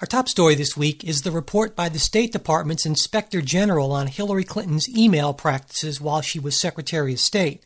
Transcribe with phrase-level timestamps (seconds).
[0.00, 4.06] Our top story this week is the report by the State Department's Inspector General on
[4.06, 7.62] Hillary Clinton's email practices while she was Secretary of State.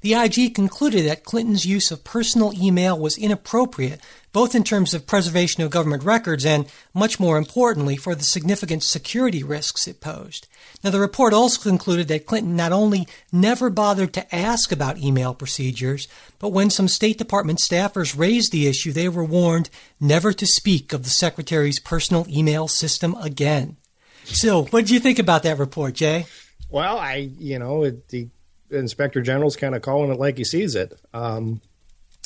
[0.00, 4.00] The IG concluded that Clinton's use of personal email was inappropriate,
[4.34, 8.82] both in terms of preservation of government records and, much more importantly, for the significant
[8.82, 10.48] security risks it posed.
[10.82, 15.34] Now, the report also concluded that Clinton not only never bothered to ask about email
[15.34, 16.08] procedures,
[16.40, 19.70] but when some State Department staffers raised the issue, they were warned
[20.00, 23.76] never to speak of the Secretary's personal email system again.
[24.24, 26.26] So, what did you think about that report, Jay?
[26.68, 28.28] Well, I, you know, it, the
[28.72, 30.98] inspector general's kind of calling it like he sees it.
[31.12, 31.60] Um,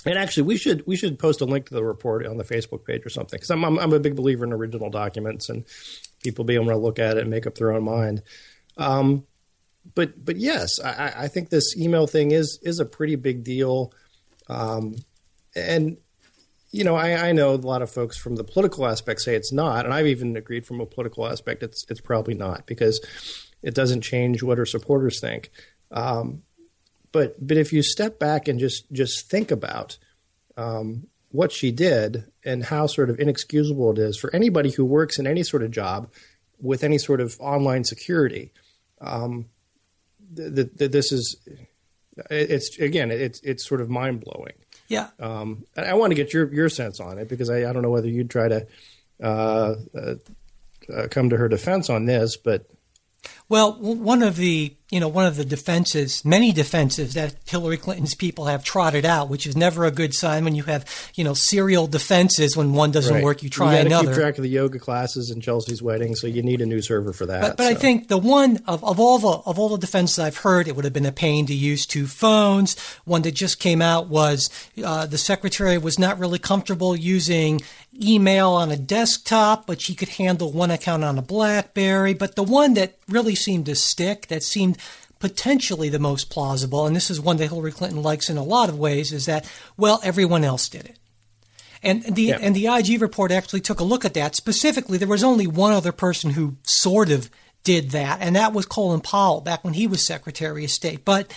[0.08, 2.84] and actually, we should we should post a link to the report on the Facebook
[2.84, 5.64] page or something because I'm, I'm, I'm a big believer in original documents and
[6.22, 8.22] people being able to look at it and make up their own mind.
[8.76, 9.26] Um,
[9.94, 13.92] but but yes, I, I, think this email thing is is a pretty big deal.
[14.48, 14.96] Um,
[15.54, 15.98] and
[16.70, 19.52] you know, I, I, know a lot of folks from the political aspect say it's
[19.52, 23.00] not, and I've even agreed from a political aspect it's it's probably not because
[23.62, 25.50] it doesn't change what her supporters think.
[25.90, 26.42] Um,
[27.12, 29.98] but but if you step back and just just think about
[30.56, 35.18] um, what she did and how sort of inexcusable it is for anybody who works
[35.18, 36.10] in any sort of job
[36.60, 38.52] with any sort of online security,
[39.00, 39.46] um,
[40.36, 41.36] th- th- this is
[42.30, 44.54] it's again it's it's sort of mind blowing.
[44.88, 45.08] Yeah.
[45.20, 47.90] Um, I want to get your your sense on it because I, I don't know
[47.90, 48.66] whether you'd try to
[49.22, 50.14] uh, uh,
[50.92, 52.66] uh, come to her defense on this, but
[53.48, 58.14] well, one of the you know one of the defenses, many defenses that Hillary Clinton's
[58.14, 61.34] people have trotted out, which is never a good sign when you have you know
[61.34, 62.56] serial defenses.
[62.56, 63.24] When one doesn't right.
[63.24, 64.08] work, you try you another.
[64.08, 67.12] Keep track of the yoga classes and Chelsea's wedding, so you need a new server
[67.12, 67.40] for that.
[67.42, 67.70] But, but so.
[67.70, 70.76] I think the one of, of all the of all the defenses I've heard, it
[70.76, 72.78] would have been a pain to use two phones.
[73.04, 74.48] One that just came out was
[74.82, 77.60] uh, the secretary was not really comfortable using
[78.00, 82.14] email on a desktop, but she could handle one account on a BlackBerry.
[82.14, 84.77] But the one that really seemed to stick, that seemed
[85.18, 88.68] potentially the most plausible, and this is one that Hillary Clinton likes in a lot
[88.68, 90.98] of ways, is that, well, everyone else did it.
[91.82, 92.38] And the yeah.
[92.40, 94.34] and the IG report actually took a look at that.
[94.34, 97.30] Specifically, there was only one other person who sort of
[97.62, 101.04] did that, and that was Colin Powell back when he was Secretary of State.
[101.04, 101.32] But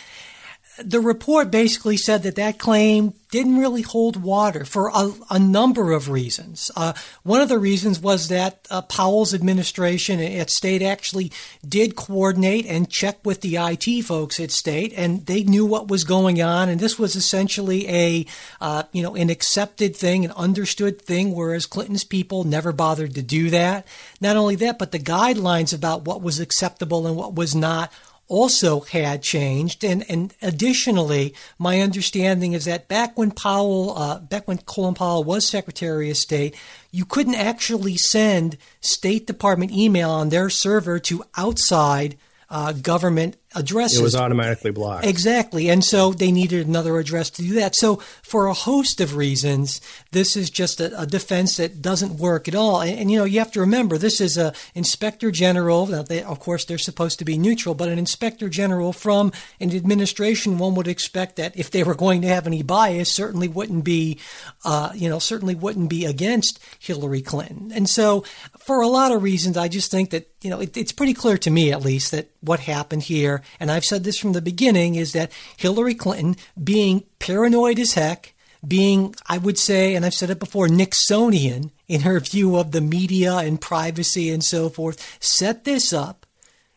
[0.84, 5.94] the report basically said that that claim didn't really hold water for a, a number
[5.94, 6.70] of reasons.
[6.76, 6.92] Uh,
[7.24, 11.32] one of the reasons was that uh, Powell's administration at State actually
[11.68, 16.04] did coordinate and check with the IT folks at State, and they knew what was
[16.04, 16.68] going on.
[16.68, 18.26] And this was essentially a,
[18.60, 23.22] uh, you know, an accepted thing, an understood thing, whereas Clinton's people never bothered to
[23.22, 23.88] do that.
[24.20, 27.94] Not only that, but the guidelines about what was acceptable and what was not
[28.32, 29.84] also had changed.
[29.84, 35.26] And, and additionally, my understanding is that back when Powell, uh, back when Colin Powell
[35.26, 36.56] was Secretary of State,
[36.92, 42.18] you couldn't actually send State Department email on their server to outside
[42.50, 44.00] uh, government addresses.
[44.00, 45.06] It was automatically blocked.
[45.06, 45.70] Exactly.
[45.70, 47.76] And so they needed another address to do that.
[47.76, 49.82] So, for a host of reasons,
[50.12, 52.82] this is just a, a defense that doesn't work at all.
[52.82, 55.88] And, and, you know, you have to remember this is a inspector general.
[55.88, 59.76] Now they, of course, they're supposed to be neutral, but an inspector general from an
[59.76, 63.84] administration, one would expect that if they were going to have any bias, certainly wouldn't
[63.84, 64.20] be,
[64.64, 67.72] uh, you know, certainly wouldn't be against Hillary Clinton.
[67.74, 68.24] And so,
[68.60, 71.38] for a lot of reasons, I just think that, you know, it, it's pretty clear
[71.40, 74.96] to me, at least, that what happened here, and I've said this from the beginning,
[74.96, 78.34] is that Hillary Clinton, being paranoid as heck,
[78.68, 82.82] being, I would say, and I've said it before, Nixonian in her view of the
[82.82, 86.26] media and privacy and so forth, set this up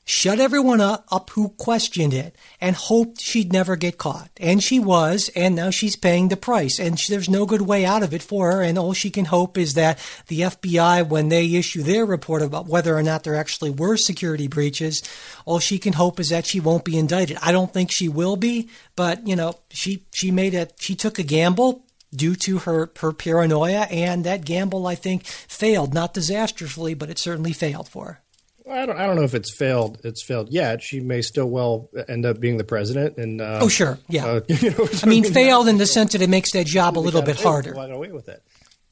[0.04, 4.30] shut everyone up, who questioned it and hoped she'd never get caught.
[4.38, 6.78] And she was, and now she's paying the price.
[6.78, 8.62] And she, there's no good way out of it for her.
[8.62, 9.98] And all she can hope is that
[10.28, 14.46] the FBI, when they issue their report about whether or not there actually were security
[14.46, 15.02] breaches,
[15.44, 17.38] all she can hope is that she won't be indicted.
[17.42, 21.18] I don't think she will be, but you know, she she made a she took
[21.18, 21.84] a gamble
[22.14, 25.94] due to her, her paranoia, and that gamble, I think, failed.
[25.94, 28.23] Not disastrously, but it certainly failed for her.
[28.70, 28.96] I don't.
[28.96, 30.00] I don't know if it's failed.
[30.04, 30.82] It's failed yet.
[30.82, 33.18] She may still well end up being the president.
[33.18, 34.26] And uh, oh, sure, yeah.
[34.26, 37.00] Uh, you know, I mean, failed in the sense that it makes that job a
[37.00, 37.74] little bit harder.
[37.74, 38.42] Got away with it.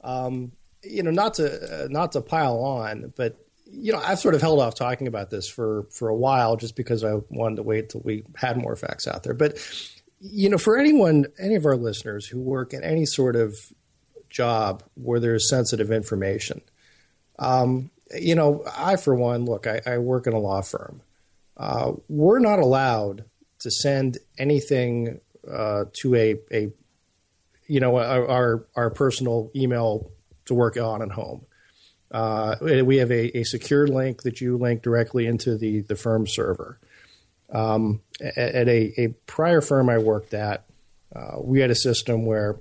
[0.02, 0.52] Um,
[0.82, 4.42] you know, not to uh, not to pile on, but you know, I've sort of
[4.42, 7.88] held off talking about this for for a while, just because I wanted to wait
[7.88, 9.34] till we had more facts out there.
[9.34, 9.58] But
[10.20, 13.56] you know, for anyone, any of our listeners who work in any sort of
[14.28, 16.60] job where there's sensitive information,
[17.38, 21.02] um, you know, I for one, look, I, I work in a law firm.
[21.56, 23.24] Uh, we're not allowed
[23.60, 25.20] to send anything
[25.50, 26.72] uh, to a, a
[27.66, 30.10] you know our our personal email
[30.46, 31.44] to work on at home.
[32.10, 36.26] Uh, we have a, a secure link that you link directly into the the firm
[36.26, 36.78] server.
[37.50, 40.64] Um, at a, a, prior firm I worked at,
[41.14, 42.56] uh, we had a system where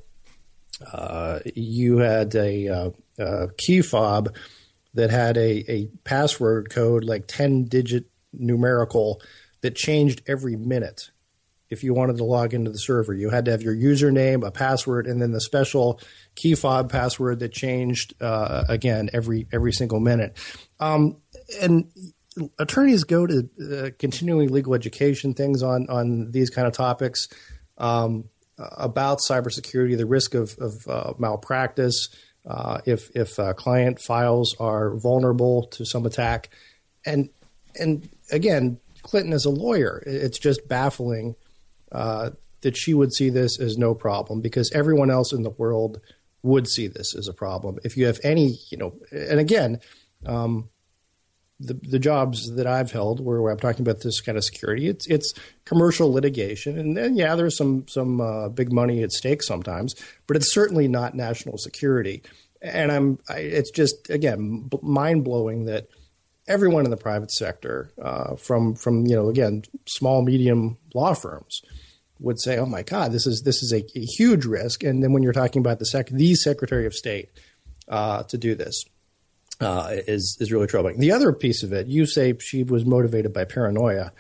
[0.92, 4.36] uh, you had a, uh, a, key fob
[4.94, 9.22] that had a, a password code like 10 digit numerical
[9.62, 11.12] that changed every minute
[11.70, 13.14] if you wanted to log into the server.
[13.14, 16.00] You had to have your username, a password, and then the special
[16.36, 20.38] key fob password that changed uh, again every every single minute.
[20.80, 21.18] Um,
[21.62, 21.90] and
[22.60, 27.30] attorneys go to uh, continuing legal education things on on these kind of topics
[27.78, 28.26] um,
[28.58, 32.10] about cybersecurity, the risk of, of uh, malpractice.
[32.46, 36.50] Uh, if if uh, client files are vulnerable to some attack,
[37.06, 37.30] and
[37.80, 40.02] and again, Clinton is a lawyer.
[40.06, 41.36] It's just baffling
[41.92, 46.02] uh, that she would see this as no problem because everyone else in the world
[46.44, 47.78] would see this as a problem.
[47.84, 49.80] If you have any, you know, and again,
[50.26, 50.70] um,
[51.62, 54.88] the the jobs that I've held where, where, I'm talking about this kind of security,
[54.88, 55.34] it's it's
[55.66, 59.96] commercial litigation, and then yeah, there's some some uh, big money at stake sometimes,
[60.28, 62.24] but it's certainly not national security.
[62.62, 65.88] And I'm, I, it's just again mind blowing that
[66.48, 71.62] everyone in the private sector, uh, from from you know again small medium law firms,
[72.20, 75.14] would say, "Oh my God, this is this is a, a huge risk." And then
[75.14, 77.30] when you're talking about the sec the Secretary of State
[77.88, 78.84] uh, to do this
[79.62, 81.00] uh, is is really troubling.
[81.00, 84.12] The other piece of it, you say she was motivated by paranoia.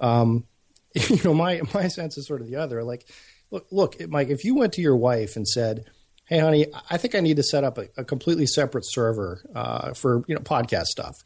[0.00, 0.44] Um,
[0.94, 2.82] you know, my my sense is sort of the other.
[2.82, 3.06] Like,
[3.50, 5.84] look, look, Mike, if you went to your wife and said,
[6.24, 9.92] "Hey, honey, I think I need to set up a, a completely separate server uh,
[9.92, 11.16] for you know podcast stuff,"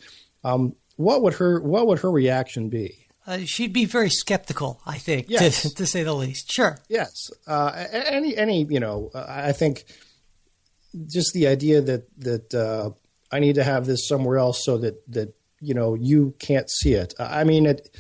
[0.45, 3.07] um, what would her what would her reaction be?
[3.27, 5.63] Uh, she'd be very skeptical, I think, yes.
[5.63, 6.51] to, to, say the least.
[6.51, 6.79] Sure.
[6.89, 7.31] Yes.
[7.47, 9.85] Uh, any any you know, uh, I think
[11.07, 12.91] just the idea that that uh,
[13.33, 16.95] I need to have this somewhere else so that that you know you can't see
[16.95, 17.15] it.
[17.19, 17.91] I mean it.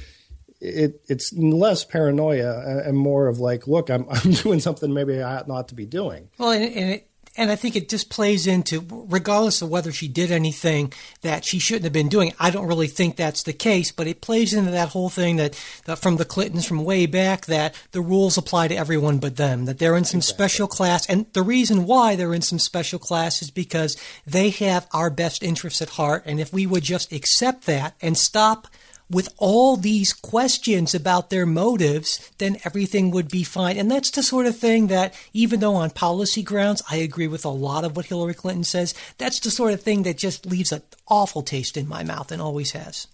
[0.63, 5.37] It, it's less paranoia and more of like, look, I'm, I'm doing something maybe I
[5.37, 6.29] ought not to be doing.
[6.37, 10.09] Well, and, and it, and I think it just plays into, regardless of whether she
[10.09, 10.93] did anything
[11.23, 12.33] that she shouldn't have been doing.
[12.41, 15.59] I don't really think that's the case, but it plays into that whole thing that,
[15.85, 19.67] that from the Clintons from way back that the rules apply to everyone but them,
[19.67, 20.35] that they're in some exactly.
[20.35, 21.09] special class.
[21.09, 23.97] And the reason why they're in some special class is because
[24.27, 26.25] they have our best interests at heart.
[26.27, 28.67] And if we would just accept that and stop
[29.11, 33.77] with all these questions about their motives, then everything would be fine.
[33.77, 37.45] And that's the sort of thing that, even though on policy grounds, I agree with
[37.45, 40.71] a lot of what Hillary Clinton says, that's the sort of thing that just leaves
[40.71, 43.09] an awful taste in my mouth and always has.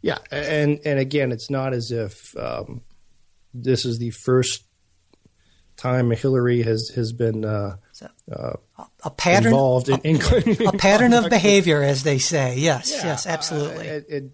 [0.00, 0.18] Yeah.
[0.30, 2.80] And, and again, it's not as if um,
[3.52, 4.64] this is the first
[5.76, 7.44] time Hillary has, has been.
[7.44, 7.76] Uh,
[8.32, 8.52] uh,
[9.02, 12.56] a pattern involved in, in a, a pattern of behavior, as they say.
[12.56, 13.90] Yes, yeah, yes, absolutely.
[13.90, 14.30] Uh, it, it,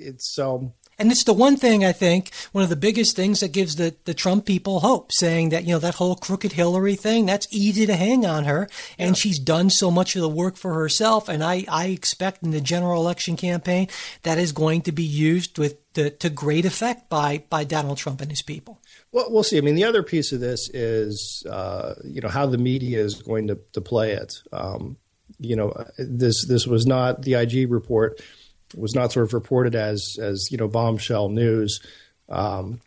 [0.00, 0.74] it's so.
[0.98, 3.96] And it's the one thing I think, one of the biggest things that gives the,
[4.04, 7.86] the Trump people hope, saying that, you know, that whole crooked Hillary thing, that's easy
[7.86, 8.68] to hang on her.
[8.98, 9.20] And yeah.
[9.20, 11.30] she's done so much of the work for herself.
[11.30, 13.88] And I, I expect in the general election campaign
[14.24, 18.20] that is going to be used with to, to great effect by, by Donald Trump
[18.20, 18.78] and his people.
[19.10, 19.56] Well, we'll see.
[19.56, 23.14] I mean, the other piece of this is, uh, you know, how the media is
[23.14, 24.34] going to, to play it.
[24.52, 24.98] Um,
[25.38, 28.20] you know, this this was not the IG report
[28.76, 31.80] was not sort of reported as as you know bombshell news.
[32.28, 32.80] Um,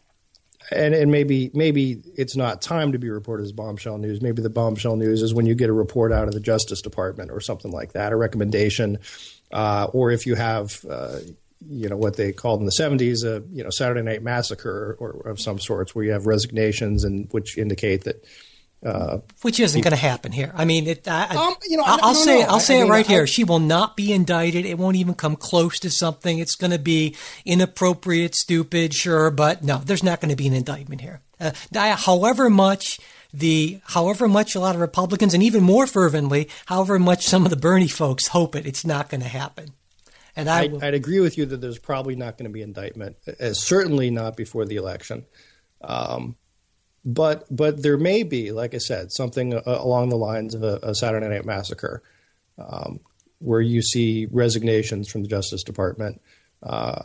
[0.72, 4.22] and and maybe maybe it's not time to be reported as bombshell news.
[4.22, 7.32] Maybe the bombshell news is when you get a report out of the Justice Department
[7.32, 9.00] or something like that, a recommendation,
[9.52, 10.84] uh, or if you have.
[10.90, 11.20] Uh,
[11.66, 15.12] you know what they called in the 70s a you know Saturday Night Massacre or,
[15.12, 18.26] or of some sorts, where you have resignations and which indicate that
[18.86, 20.52] uh, Which isn't going to happen here.
[20.56, 22.44] I mean, it, I, um, you know, I, will say.
[22.44, 23.26] I'll say I, it right here.
[23.26, 24.66] She will not be indicted.
[24.66, 26.40] It won't even come close to something.
[26.40, 30.54] It's going to be inappropriate, stupid, sure, but no, there's not going to be an
[30.54, 31.22] indictment here.
[31.40, 31.52] Uh,
[31.96, 33.00] however much
[33.34, 37.50] the however much a lot of Republicans and even more fervently, however much some of
[37.50, 39.70] the Bernie folks hope it, it's not going to happen.
[40.36, 43.18] And I I'd, I'd, agree with you that there's probably not going to be indictment.
[43.28, 45.26] Uh, certainly not before the election.
[45.82, 46.36] Um,
[47.06, 50.80] but but there may be, like I said, something uh, along the lines of a,
[50.84, 52.02] a Saturday Night Massacre.
[52.58, 53.00] Um,
[53.44, 56.22] where you see resignations from the Justice Department
[56.64, 57.04] uh,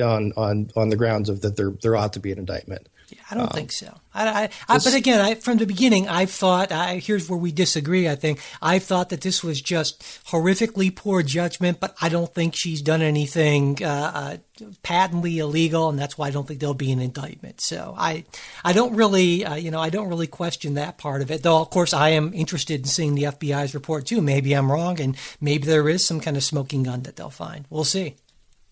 [0.00, 2.88] on on on the grounds of that there there ought to be an indictment.
[3.30, 3.94] I don't um, think so.
[4.14, 6.70] I, I, I, but again, I, from the beginning, I thought.
[7.00, 8.08] here's where we disagree.
[8.08, 12.54] I think I thought that this was just horrifically poor judgment, but I don't think
[12.56, 14.36] she's done anything uh, uh,
[14.82, 17.60] patently illegal, and that's why I don't think there'll be an indictment.
[17.60, 18.24] So I,
[18.64, 21.42] I don't really, uh, you know, I don't really question that part of it.
[21.42, 24.20] Though, of course, I am interested in seeing the FBI's report too.
[24.20, 27.64] Maybe I'm wrong, and maybe there is some kind of smoking gun that they'll find.
[27.70, 28.16] We'll see.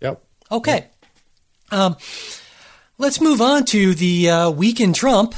[0.01, 0.23] Yep.
[0.53, 0.73] Okay.
[0.75, 0.95] Yep.
[1.73, 1.97] Um,
[3.01, 5.35] Let's move on to the uh, week in Trump.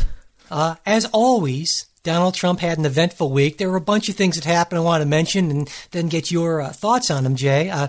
[0.51, 3.59] Uh, as always, Donald Trump had an eventful week.
[3.59, 6.33] There were a bunch of things that happened I want to mention and then get
[6.33, 7.71] your uh, thoughts on them, Jay.
[7.71, 7.87] Uh,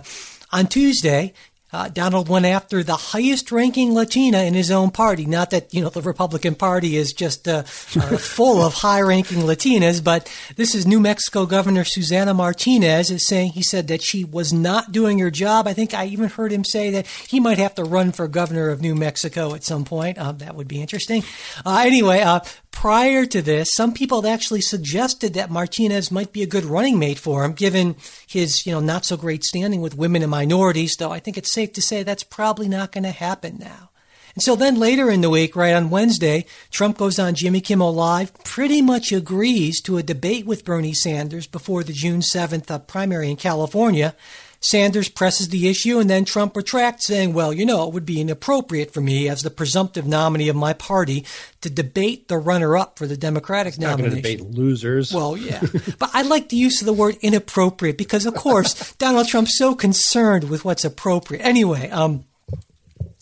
[0.51, 1.34] on Tuesday,
[1.74, 5.25] uh, Donald went after the highest ranking Latina in his own party.
[5.25, 7.63] Not that, you know, the Republican Party is just uh, uh,
[8.18, 13.51] full of high ranking Latinas, but this is New Mexico Governor Susana Martinez is saying
[13.51, 15.68] he said that she was not doing her job.
[15.68, 18.70] I think I even heard him say that he might have to run for governor
[18.70, 20.18] of New Mexico at some point.
[20.18, 21.24] Uh, that would be interesting.
[21.65, 26.44] Uh, anyway, uh, prior to this, some people had actually suggested that Martinez might be
[26.44, 27.96] a good running mate for him, given
[28.27, 31.53] his, you know, not so great standing with women and minorities, though I think it's
[31.53, 33.89] safe to say that's probably not going to happen now.
[34.36, 37.93] And so then later in the week, right on Wednesday, Trump goes on Jimmy Kimmel
[37.93, 42.79] Live, pretty much agrees to a debate with Bernie Sanders before the June 7th uh,
[42.79, 44.15] primary in California.
[44.63, 48.22] Sanders presses the issue, and then Trump retracts, saying, Well, you know, it would be
[48.22, 51.25] inappropriate for me as the presumptive nominee of my party
[51.60, 54.15] to debate the runner up for the Democratic it's nomination.
[54.15, 55.13] Not debate losers.
[55.13, 55.62] Well, yeah.
[56.00, 59.75] but I like the use of the word inappropriate because, of course, Donald Trump's so
[59.75, 61.41] concerned with what's appropriate.
[61.41, 62.24] Anyway, um,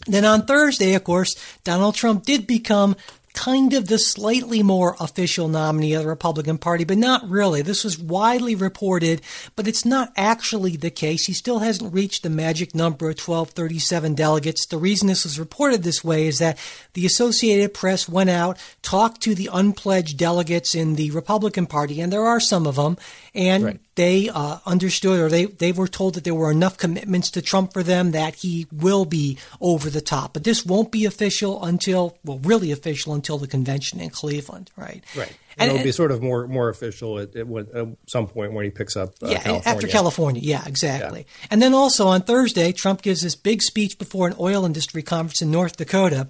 [0.06, 2.96] then on Thursday, of course, Donald Trump did become
[3.34, 7.62] kind of the slightly more official nominee of the Republican Party, but not really.
[7.62, 9.22] This was widely reported,
[9.56, 11.26] but it's not actually the case.
[11.26, 14.66] He still hasn't reached the magic number of 1237 delegates.
[14.66, 16.58] The reason this was reported this way is that
[16.94, 22.12] the Associated Press went out, talked to the unpledged delegates in the Republican Party, and
[22.12, 22.98] there are some of them,
[23.34, 23.80] and right.
[24.02, 27.72] They uh, understood or they, they were told that there were enough commitments to Trump
[27.72, 30.34] for them that he will be over the top.
[30.34, 35.04] But this won't be official until, well, really official until the convention in Cleveland, right?
[35.16, 35.38] Right.
[35.56, 38.66] And, and it'll be sort of more more official at, at, at, some point when
[38.66, 39.14] he picks up.
[39.22, 39.62] Uh, yeah, California.
[39.66, 40.42] after California.
[40.44, 41.20] Yeah, exactly.
[41.20, 41.48] Yeah.
[41.52, 45.44] And then also on Thursday, Trump gives this big speech before an oil industry conference
[45.44, 46.30] in North Dakota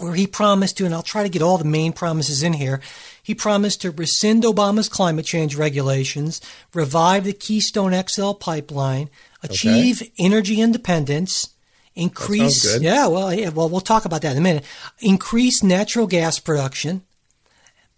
[0.00, 2.80] where he promised to, and I'll try to get all the main promises in here.
[3.22, 6.40] He promised to rescind Obama's climate change regulations,
[6.74, 9.10] revive the Keystone XL pipeline,
[9.42, 10.12] achieve okay.
[10.18, 11.50] energy independence,
[11.94, 12.80] increase.
[12.80, 14.64] Yeah, well, yeah, well, we'll talk about that in a minute.
[15.00, 17.02] Increase natural gas production,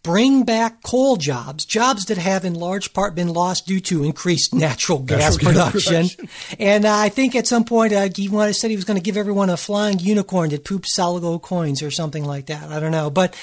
[0.02, 4.54] bring back coal jobs, jobs that have in large part been lost due to increased
[4.54, 6.08] natural gas natural production.
[6.08, 6.28] production.
[6.58, 9.02] And uh, I think at some point uh, he wanted, said he was going to
[9.02, 12.70] give everyone a flying unicorn that poops solid gold coins or something like that.
[12.70, 13.34] I don't know, but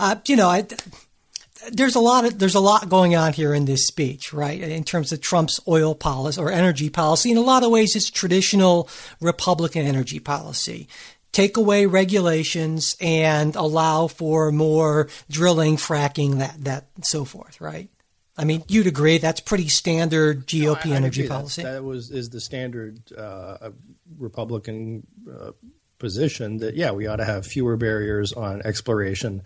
[0.00, 0.66] uh, you know, I,
[1.72, 4.60] there's a lot of there's a lot going on here in this speech, right?
[4.60, 8.10] In terms of Trump's oil policy or energy policy, in a lot of ways, it's
[8.10, 8.88] traditional
[9.20, 10.88] Republican energy policy
[11.32, 17.88] take away regulations and allow for more drilling, fracking, that that so forth, right?
[18.36, 21.62] I mean, you'd agree that's pretty standard GOP no, I, energy I policy.
[21.62, 23.70] That, that, was is the standard uh,
[24.16, 25.52] Republican uh,
[25.98, 29.42] position that yeah, we ought to have fewer barriers on exploration.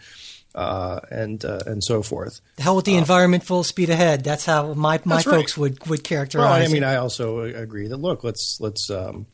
[0.54, 2.42] Uh, and uh, and so forth.
[2.58, 4.22] Hell with the uh, environment, full speed ahead.
[4.22, 6.44] That's how my my folks would would characterize.
[6.44, 6.86] Well, I mean, it.
[6.86, 9.26] I also agree that look, let's let's um,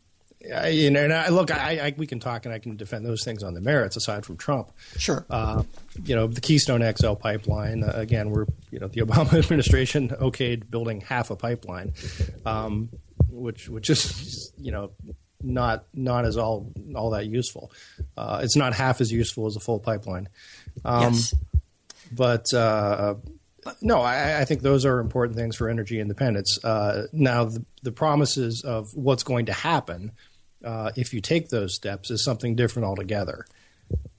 [0.54, 3.04] I, you know, and I, look, I, I, we can talk and I can defend
[3.04, 4.70] those things on the merits aside from Trump.
[4.96, 5.26] Sure.
[5.28, 5.64] Uh,
[6.04, 7.82] you know, the Keystone XL pipeline.
[7.82, 11.92] Uh, again, we're you know the Obama administration okayed building half a pipeline,
[12.46, 12.88] um,
[13.28, 14.92] which which is you know
[15.42, 17.72] not not as all all that useful.
[18.16, 20.28] Uh, it's not half as useful as a full pipeline.
[20.84, 21.34] Um, yes.
[22.12, 23.14] But uh,
[23.82, 26.58] no, I, I, think those are important things for energy independence.
[26.64, 30.12] Uh, now, the, the, promises of what's going to happen
[30.64, 33.46] uh, if you take those steps is something different altogether.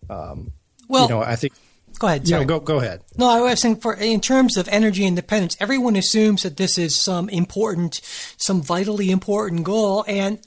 [0.09, 0.51] Um,
[0.88, 1.53] well, you know, I think.
[1.97, 2.27] Go ahead.
[2.27, 2.41] Sorry.
[2.41, 3.01] You know, go go ahead.
[3.17, 7.01] No, I was saying for in terms of energy independence, everyone assumes that this is
[7.01, 7.99] some important,
[8.38, 10.39] some vitally important goal, and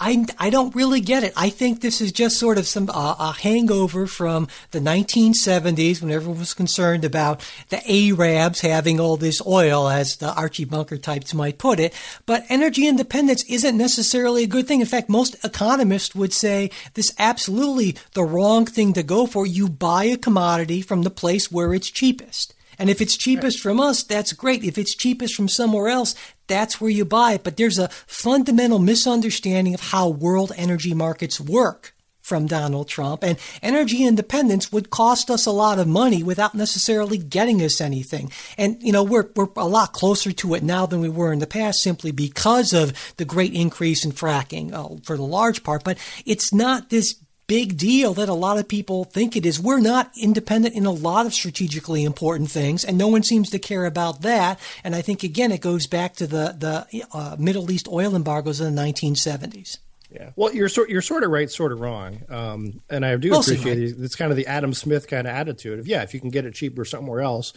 [0.00, 1.32] I, I don't really get it.
[1.36, 6.12] I think this is just sort of some uh, a hangover from the 1970s when
[6.12, 11.34] everyone was concerned about the Arabs having all this oil, as the Archie Bunker types
[11.34, 11.92] might put it.
[12.26, 14.80] But energy independence isn't necessarily a good thing.
[14.80, 19.46] In fact, most economists would say this absolutely the wrong thing to go for.
[19.46, 22.54] You buy a commodity from the place where it's cheapest.
[22.78, 24.62] And if it's cheapest from us, that's great.
[24.62, 26.14] If it's cheapest from somewhere else,
[26.48, 27.44] that's where you buy it.
[27.44, 31.94] But there's a fundamental misunderstanding of how world energy markets work
[32.28, 33.24] from Donald Trump.
[33.24, 38.30] And energy independence would cost us a lot of money without necessarily getting us anything.
[38.58, 41.38] And, you know, we're, we're a lot closer to it now than we were in
[41.38, 45.84] the past simply because of the great increase in fracking uh, for the large part.
[45.84, 47.14] But it's not this
[47.48, 49.58] big deal that a lot of people think it is.
[49.58, 53.58] We're not independent in a lot of strategically important things, and no one seems to
[53.58, 54.60] care about that.
[54.84, 58.60] And I think again, it goes back to the the uh, Middle East oil embargoes
[58.60, 59.78] in the 1970s.
[60.10, 60.30] Yeah.
[60.36, 63.56] Well, you're sort you're sort of right, sort of wrong, um, and I do Mostly
[63.56, 63.98] appreciate right.
[63.98, 64.04] it.
[64.04, 66.46] It's kind of the Adam Smith kind of attitude of yeah, if you can get
[66.46, 67.52] it cheaper somewhere else,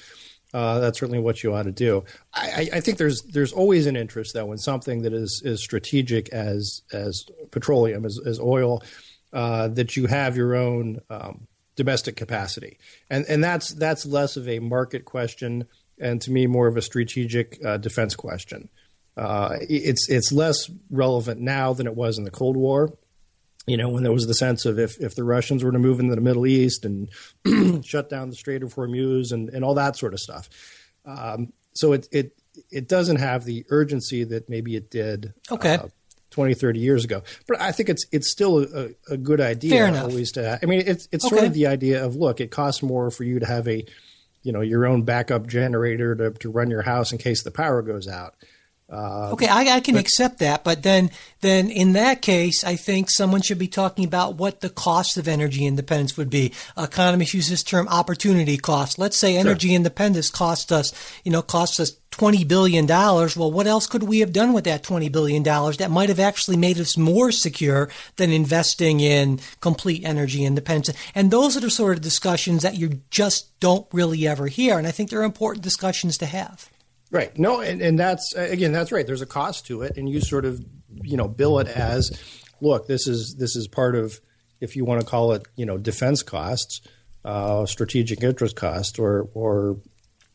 [0.54, 2.04] uh, that's certainly what you ought to do.
[2.34, 6.30] I, I, think there's there's always an interest though in something that is is strategic
[6.30, 8.84] as as petroleum as, as oil
[9.34, 12.78] uh, that you have your own um, domestic capacity,
[13.10, 15.68] and and that's that's less of a market question,
[16.00, 18.70] and to me more of a strategic uh, defense question.
[19.18, 22.98] Uh, it's it's less relevant now than it was in the Cold War.
[23.68, 26.00] You know, when there was the sense of if, if the Russians were to move
[26.00, 27.10] into the Middle East and
[27.86, 30.50] shut down the Strait of Hormuz and, and all that sort of stuff.
[31.06, 32.36] Um, so it, it
[32.72, 35.76] it doesn't have the urgency that maybe it did okay.
[35.76, 35.88] Uh,
[36.32, 37.22] 20, 30 years ago.
[37.48, 40.60] But I think it's it's still a, a good idea Fair always to.
[40.62, 41.36] I mean, it's it's okay.
[41.36, 43.86] sort of the idea of look, it costs more for you to have a,
[44.42, 47.82] you know, your own backup generator to to run your house in case the power
[47.82, 48.36] goes out.
[48.92, 52.76] Uh, okay, I, I can but, accept that, but then, then in that case, I
[52.76, 56.52] think someone should be talking about what the cost of energy independence would be.
[56.78, 59.00] Economists use this term opportunity cost.
[59.00, 59.78] Let's say energy sure.
[59.78, 60.94] independence cost us,
[61.24, 63.38] you know, cost us twenty billion dollars.
[63.38, 66.20] Well, what else could we have done with that twenty billion dollars that might have
[66.20, 70.98] actually made us more secure than investing in complete energy independence?
[71.16, 74.86] And those are the sort of discussions that you just don't really ever hear, and
[74.86, 76.68] I think they're important discussions to have.
[77.12, 77.38] Right.
[77.38, 79.06] No, and, and that's again, that's right.
[79.06, 80.64] There's a cost to it, and you sort of
[81.04, 82.10] you know bill it as,
[82.62, 84.20] look, this is this is part of
[84.62, 86.80] if you want to call it you know defense costs,
[87.26, 89.78] uh, strategic interest cost, or or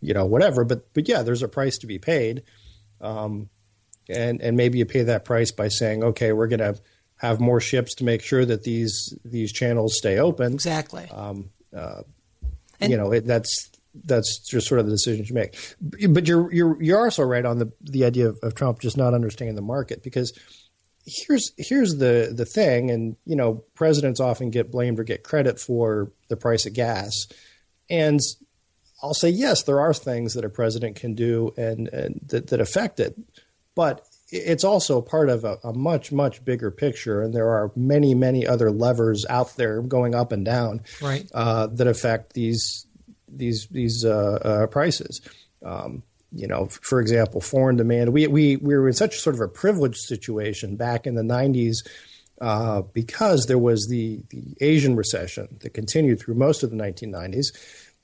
[0.03, 0.65] you know whatever.
[0.65, 2.43] But but yeah, there's a price to be paid,
[3.01, 3.49] um,
[4.11, 6.79] and and maybe you pay that price by saying, okay, we're going to
[7.17, 10.53] have more ships to make sure that these these channels stay open.
[10.53, 11.09] Exactly.
[11.11, 12.03] Um, uh,
[12.81, 13.71] you know, it, that's
[14.05, 15.57] that's just sort of the decision you make.
[16.09, 19.15] But you're you're you're also right on the the idea of, of, Trump just not
[19.15, 20.33] understanding the market because
[21.07, 25.59] here's here's the the thing, and you know presidents often get blamed or get credit
[25.59, 27.13] for the price of gas,
[27.89, 28.21] and
[29.03, 32.61] I'll say yes, there are things that a president can do and, and that, that
[32.61, 33.17] affect it,
[33.75, 38.15] but it's also part of a, a, much much bigger picture, and there are many
[38.15, 42.87] many other levers out there going up and down, right, uh, that affect these
[43.29, 45.21] these these uh, uh, prices.
[45.65, 48.13] Um, you know, for example, foreign demand.
[48.13, 51.77] We we we were in such sort of a privileged situation back in the '90s
[52.41, 57.47] uh, because there was the the Asian recession that continued through most of the 1990s.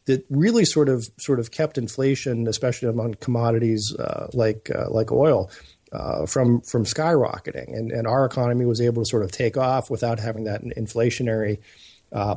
[0.06, 5.12] That really sort of sort of kept inflation, especially among commodities uh, like uh, like
[5.12, 5.48] oil,
[5.92, 9.90] uh, from from skyrocketing, and and our economy was able to sort of take off
[9.90, 11.58] without having that inflationary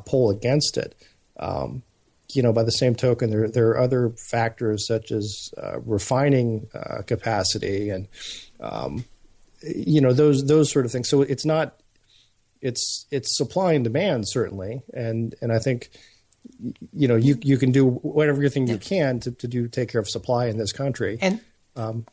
[0.06, 0.95] pull against it.
[1.39, 1.82] Um,
[2.34, 6.68] you know, by the same token, there there are other factors such as uh, refining
[6.74, 8.08] uh, capacity and
[8.60, 9.06] um,
[9.62, 11.10] you know those those sort of things.
[11.10, 11.80] So it's not
[12.62, 15.90] it's it's supply and demand certainly, and and I think
[16.94, 20.02] you know you you can do whatever everything you can to, to do take care
[20.02, 21.18] of supply in this country.
[21.22, 21.42] And
[21.76, 22.06] um,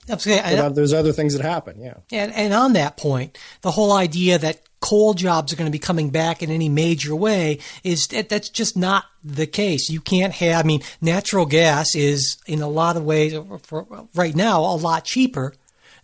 [0.75, 1.94] there's other things that happen, yeah.
[2.11, 5.79] And, and on that point, the whole idea that coal jobs are going to be
[5.79, 9.88] coming back in any major way is that that's just not the case.
[9.88, 14.35] You can't have, I mean, natural gas is in a lot of ways, for, right
[14.35, 15.55] now, a lot cheaper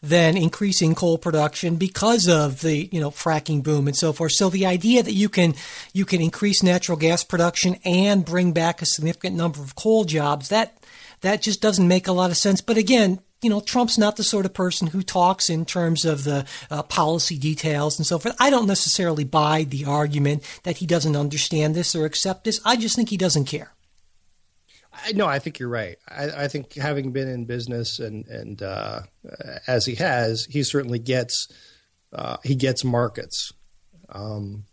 [0.00, 4.30] than increasing coal production because of the you know fracking boom and so forth.
[4.32, 5.54] So the idea that you can
[5.92, 10.50] you can increase natural gas production and bring back a significant number of coal jobs
[10.50, 10.78] that
[11.22, 12.60] that just doesn't make a lot of sense.
[12.60, 16.24] But again, you know, Trump's not the sort of person who talks in terms of
[16.24, 18.34] the uh, policy details and so forth.
[18.40, 22.60] I don't necessarily buy the argument that he doesn't understand this or accept this.
[22.64, 23.72] I just think he doesn't care.
[24.92, 25.96] I, no, I think you're right.
[26.08, 29.02] I, I, think having been in business and and uh,
[29.66, 31.46] as he has, he certainly gets
[32.12, 33.52] uh, he gets markets,
[34.08, 34.64] um,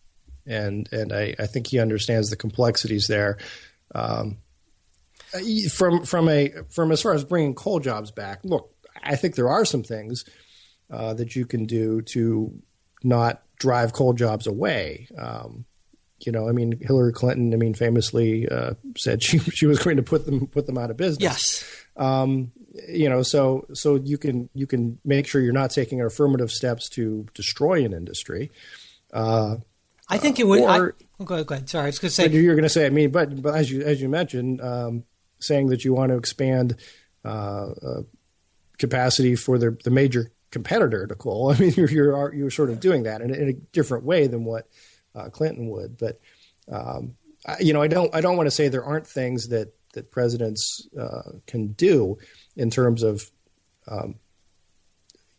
[0.47, 3.38] and and I, I, think he understands the complexities there.
[3.93, 4.38] Um,
[5.69, 9.50] from from a from as far as bringing coal jobs back, look, I think there
[9.50, 10.26] are some things
[10.89, 12.52] uh, that you can do to
[13.04, 15.08] not drive coal jobs away.
[15.17, 15.65] Um,
[16.19, 19.98] you know, I mean, Hillary Clinton, I mean, famously uh, said she she was going
[19.98, 21.21] to put them put them out of business.
[21.21, 21.86] Yes.
[21.98, 22.52] Um,
[22.89, 26.89] you know, so so you can you can make sure you're not taking affirmative steps
[26.89, 28.52] to destroy an industry.
[29.13, 29.58] Uh,
[30.10, 30.62] I think it would.
[30.62, 31.69] or- I, go, ahead, go ahead.
[31.69, 32.28] Sorry, I was going to say.
[32.30, 35.04] you're going to say, I mean, but but as you as you mentioned, um,
[35.39, 36.76] saying that you want to expand
[37.24, 38.02] uh, uh,
[38.78, 41.52] capacity for the the major competitor to coal.
[41.56, 44.28] I mean, you're you're you're sort of doing that in, a- in a different way
[44.28, 44.67] than what
[45.15, 45.98] uh, Clinton would.
[45.98, 46.19] But
[46.71, 49.74] um, I, you know, I don't I don't want to say there aren't things that
[49.93, 52.17] that presidents uh, can do
[52.56, 53.30] in terms of
[53.88, 54.15] um,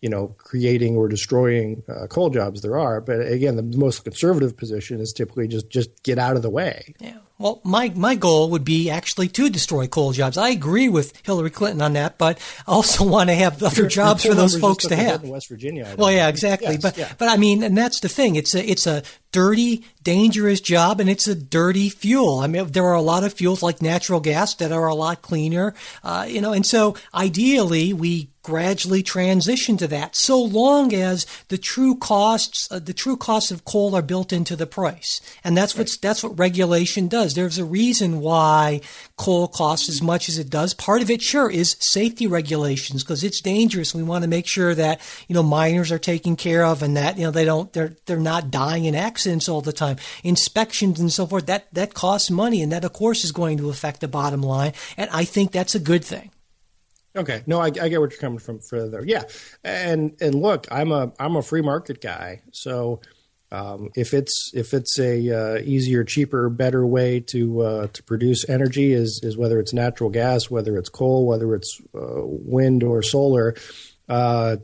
[0.01, 2.63] you know creating or destroying uh, coal jobs.
[2.63, 6.43] There are, but again, the most conservative position is typically just just get out of
[6.43, 6.95] the way.
[7.01, 7.19] Yeah.
[7.39, 10.39] Well, my, my goal would be actually to destroy coal jobs.
[10.39, 14.25] I agree with Hillary Clinton on that, but I also want to have other jobs
[14.25, 15.23] for those folks to have.
[15.23, 15.95] in West Virginia.
[15.99, 16.73] Well, yeah, exactly.
[16.73, 17.13] Yes, but yeah.
[17.19, 18.37] but I mean, and that's the thing.
[18.37, 22.39] It's a it's a dirty, dangerous job, and it's a dirty fuel.
[22.39, 25.21] I mean, there are a lot of fuels like natural gas that are a lot
[25.21, 26.55] cleaner, uh, you know.
[26.55, 32.79] And so, ideally, we gradually transition to that, so long as the true costs, uh,
[32.79, 36.39] the true costs of coal are built into the price, and that's what's that's what
[36.39, 37.35] regulation does.
[37.35, 38.83] There's a reason why
[39.17, 40.75] coal costs as much as it does.
[40.75, 43.93] Part of it, sure, is safety regulations because it's dangerous.
[43.93, 47.19] We want to make sure that you know miners are taken care of and that
[47.19, 49.97] you know they don't they're they're not dying in accidents all the time.
[50.23, 53.71] Inspections and so forth that that costs money and that of course is going to
[53.71, 54.73] affect the bottom line.
[54.97, 56.31] And I think that's a good thing.
[57.17, 59.03] Okay, no, I, I get what you're coming from further.
[59.07, 59.25] Yeah,
[59.65, 63.01] and and look, I'm a I'm a free market guy, so
[63.53, 68.49] um, if it's if it's a uh, easier, cheaper, better way to uh, to produce
[68.49, 73.03] energy is is whether it's natural gas, whether it's coal, whether it's uh, wind or
[73.03, 73.55] solar.
[74.09, 74.57] Uh,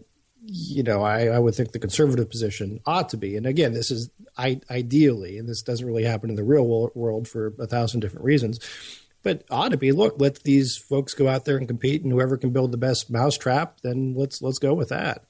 [0.45, 3.37] you know, I, I would think the conservative position ought to be.
[3.37, 7.29] And again, this is I, ideally, and this doesn't really happen in the real world
[7.29, 8.59] for a thousand different reasons,
[9.23, 9.93] but ought to be.
[9.93, 13.11] Look, let these folks go out there and compete, and whoever can build the best
[13.11, 15.25] mousetrap, then let's let's go with that.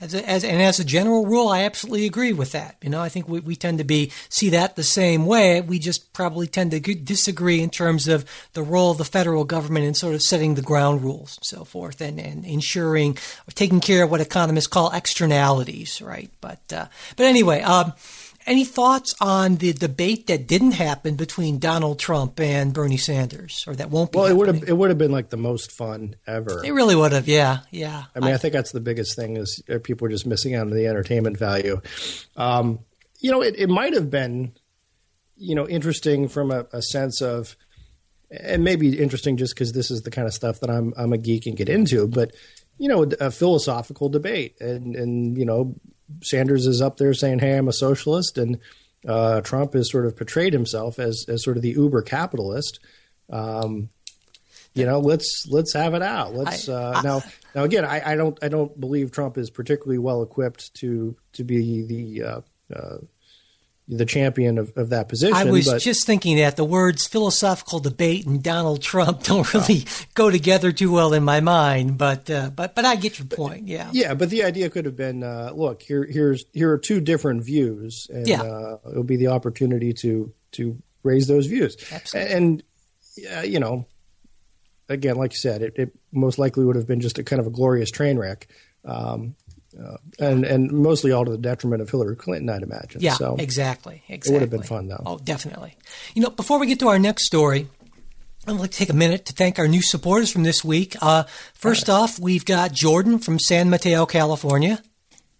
[0.00, 2.76] As, a, as and as a general rule, I absolutely agree with that.
[2.82, 5.60] You know, I think we, we tend to be see that the same way.
[5.60, 9.44] We just probably tend to g- disagree in terms of the role of the federal
[9.44, 13.50] government in sort of setting the ground rules and so forth, and, and ensuring or
[13.54, 16.30] taking care of what economists call externalities, right?
[16.40, 16.86] But uh,
[17.16, 17.92] but anyway, um,
[18.48, 23.76] any thoughts on the debate that didn't happen between Donald Trump and Bernie Sanders, or
[23.76, 24.18] that won't be?
[24.18, 26.64] Well, it would have it would have been like the most fun ever.
[26.64, 27.28] It really would have.
[27.28, 28.04] Yeah, yeah.
[28.16, 30.62] I mean, I, think that's the biggest thing is uh, people are just missing out
[30.62, 31.80] on the entertainment value.
[32.36, 32.80] Um,
[33.20, 34.52] you know, it, it might have been,
[35.36, 37.56] you know, interesting from a, a sense of,
[38.30, 41.18] and maybe interesting just because this is the kind of stuff that I'm I'm a
[41.18, 42.32] geek and get into, but
[42.78, 45.74] you know, a philosophical debate, and and you know,
[46.22, 48.58] Sanders is up there saying, "Hey, I'm a socialist," and
[49.06, 52.80] uh, Trump has sort of portrayed himself as as sort of the uber capitalist.
[53.30, 53.90] Um,
[54.74, 56.34] you know, let's let's have it out.
[56.34, 57.22] Let's uh, I- now
[57.54, 57.84] now again.
[57.84, 62.22] I, I don't I don't believe Trump is particularly well equipped to to be the
[62.24, 62.40] uh,
[62.74, 62.98] uh,
[63.88, 65.34] the champion of, of that position.
[65.34, 69.86] I was but, just thinking that the words philosophical debate and Donald Trump don't really
[70.14, 73.66] go together too well in my mind, but uh, but but I get your point.
[73.66, 73.88] Yeah.
[73.92, 77.42] yeah, but the idea could have been, uh, look, here here's here are two different
[77.42, 78.42] views, and Yeah.
[78.42, 81.76] uh, it'll be the opportunity to to raise those views.
[81.90, 82.32] Absolutely.
[82.34, 82.62] And
[83.36, 83.86] uh, you know,
[84.88, 87.46] again, like you said, it, it most likely would have been just a kind of
[87.46, 88.48] a glorious train wreck.
[88.84, 89.34] Um,
[89.76, 93.00] uh, and and mostly all to the detriment of Hillary Clinton, I'd imagine.
[93.00, 94.02] Yeah, so exactly.
[94.08, 94.30] Exactly.
[94.30, 95.02] It would have been fun, though.
[95.04, 95.76] Oh, definitely.
[96.14, 97.68] You know, before we get to our next story,
[98.46, 100.96] I'd like to take a minute to thank our new supporters from this week.
[101.02, 104.82] Uh, first off, we've got Jordan from San Mateo, California.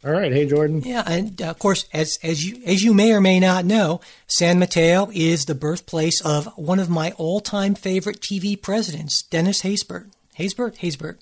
[0.04, 0.82] all right, hey Jordan.
[0.84, 4.00] Yeah, and uh, of course, as as you as you may or may not know,
[4.26, 10.10] San Mateo is the birthplace of one of my all-time favorite TV presidents, Dennis Haysbert.
[10.38, 11.16] Haysbert, Haysbert,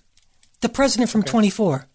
[0.61, 1.87] the president from 24.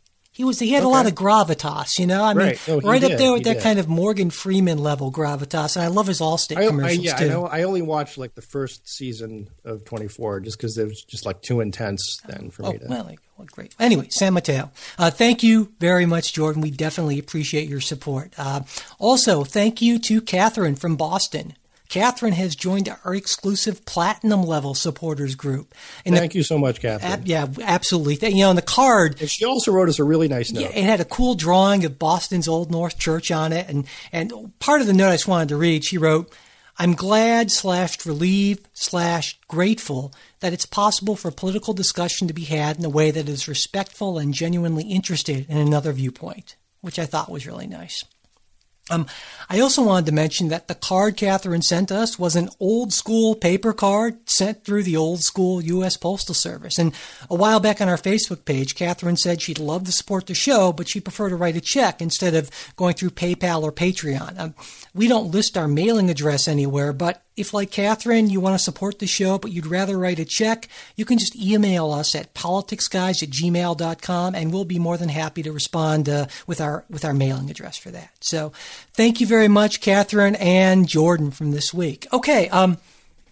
[0.42, 2.24] He was he had a lot of gravitas, you know.
[2.24, 2.60] I mean, Right.
[2.68, 3.64] Oh, he right up there with that did.
[3.64, 7.16] kind of Morgan Freeman level gravitas, and I love his Allstate I, I, commercials yeah,
[7.18, 7.26] too.
[7.26, 7.46] I know.
[7.46, 11.44] I only watched like the first season of 24 just because it was just like
[11.44, 12.86] too intense then for Oh, me to.
[12.90, 13.76] well, like, well, great.
[13.80, 14.72] Anyway, San Mateo.
[14.98, 16.64] Uh, thank you very much, Jordan.
[16.64, 18.34] We definitely appreciate your support.
[18.36, 18.62] Uh,
[18.98, 21.54] also, thank you to Catherine from Boston.
[21.92, 25.76] Catherine has joined our exclusive platinum level supporters group.
[26.06, 27.24] And Thank you so much, Catherine.
[27.24, 28.30] the, yeah, absolutely.
[28.30, 30.62] You know, on the card, and she also wrote us a really nice note.
[30.62, 34.58] yeah, it had a cool drawing of Boston's Old North Church on it, and and
[34.60, 35.84] part of the note I just wanted to read.
[35.84, 36.34] She wrote,
[36.78, 42.80] "I'm glad slash relieved slash grateful that it's possible for political discussion to be had
[42.80, 47.30] in a way that is respectful and genuinely interested in another viewpoint," which I thought
[47.30, 48.06] was really nice.
[48.92, 49.08] Um,
[49.50, 53.36] I also wanted to mention that the card Catherine sent us was an old school
[53.36, 55.98] paper card sent through the old school U.S.
[55.98, 56.78] Postal Service.
[56.78, 56.94] And
[57.30, 60.72] a while back on our Facebook page, Catherine said she'd love to support the show,
[60.72, 64.40] but she'd prefer to write a check instead of going through PayPal or Patreon.
[64.40, 64.56] Um,
[64.94, 69.00] we don't list our mailing address anywhere, but if, like Catherine, you want to support
[69.00, 73.24] the show, but you'd rather write a check, you can just email us at politicsguys
[73.24, 77.14] at gmail.com, and we'll be more than happy to respond uh, with our with our
[77.14, 78.12] mailing address for that.
[78.20, 78.52] So,
[78.94, 82.08] thank you very much, Catherine and Jordan, from this week.
[82.14, 82.78] Okay, um,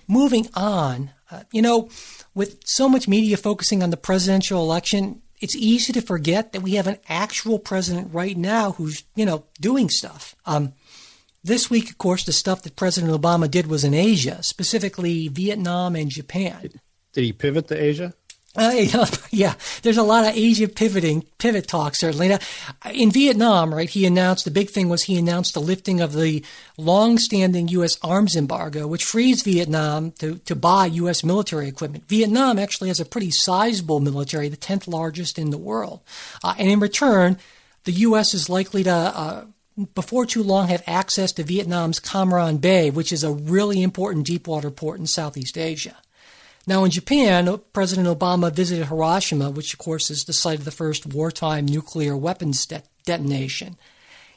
[0.07, 1.11] moving on.
[1.31, 1.89] Uh, you know,
[2.33, 6.73] with so much media focusing on the presidential election, it's easy to forget that we
[6.73, 10.35] have an actual president right now who's you know doing stuff.
[10.45, 10.73] Um,
[11.43, 15.95] this week, of course, the stuff that President Obama did was in Asia, specifically Vietnam
[15.95, 16.69] and Japan.
[17.13, 18.13] Did he pivot to Asia?
[18.59, 22.27] Uh, yeah, there's a lot of Asia pivoting, pivot talk, certainly.
[22.27, 22.39] Now,
[22.91, 26.43] in Vietnam, right, he announced the big thing was he announced the lifting of the
[26.77, 27.97] long-standing U.S.
[28.03, 31.23] arms embargo, which frees Vietnam to, to buy U.S.
[31.23, 32.09] military equipment.
[32.09, 36.01] Vietnam actually has a pretty sizable military, the 10th largest in the world.
[36.43, 37.37] Uh, and in return,
[37.85, 38.33] the U.S.
[38.33, 39.45] is likely to uh,
[39.95, 44.25] before too long have access to Vietnam's Cam Ranh Bay, which is a really important
[44.25, 45.95] deepwater port in Southeast Asia.
[46.69, 50.71] Now, in Japan, President Obama visited Hiroshima, which, of course, is the site of the
[50.71, 53.75] first wartime nuclear weapons de- detonation.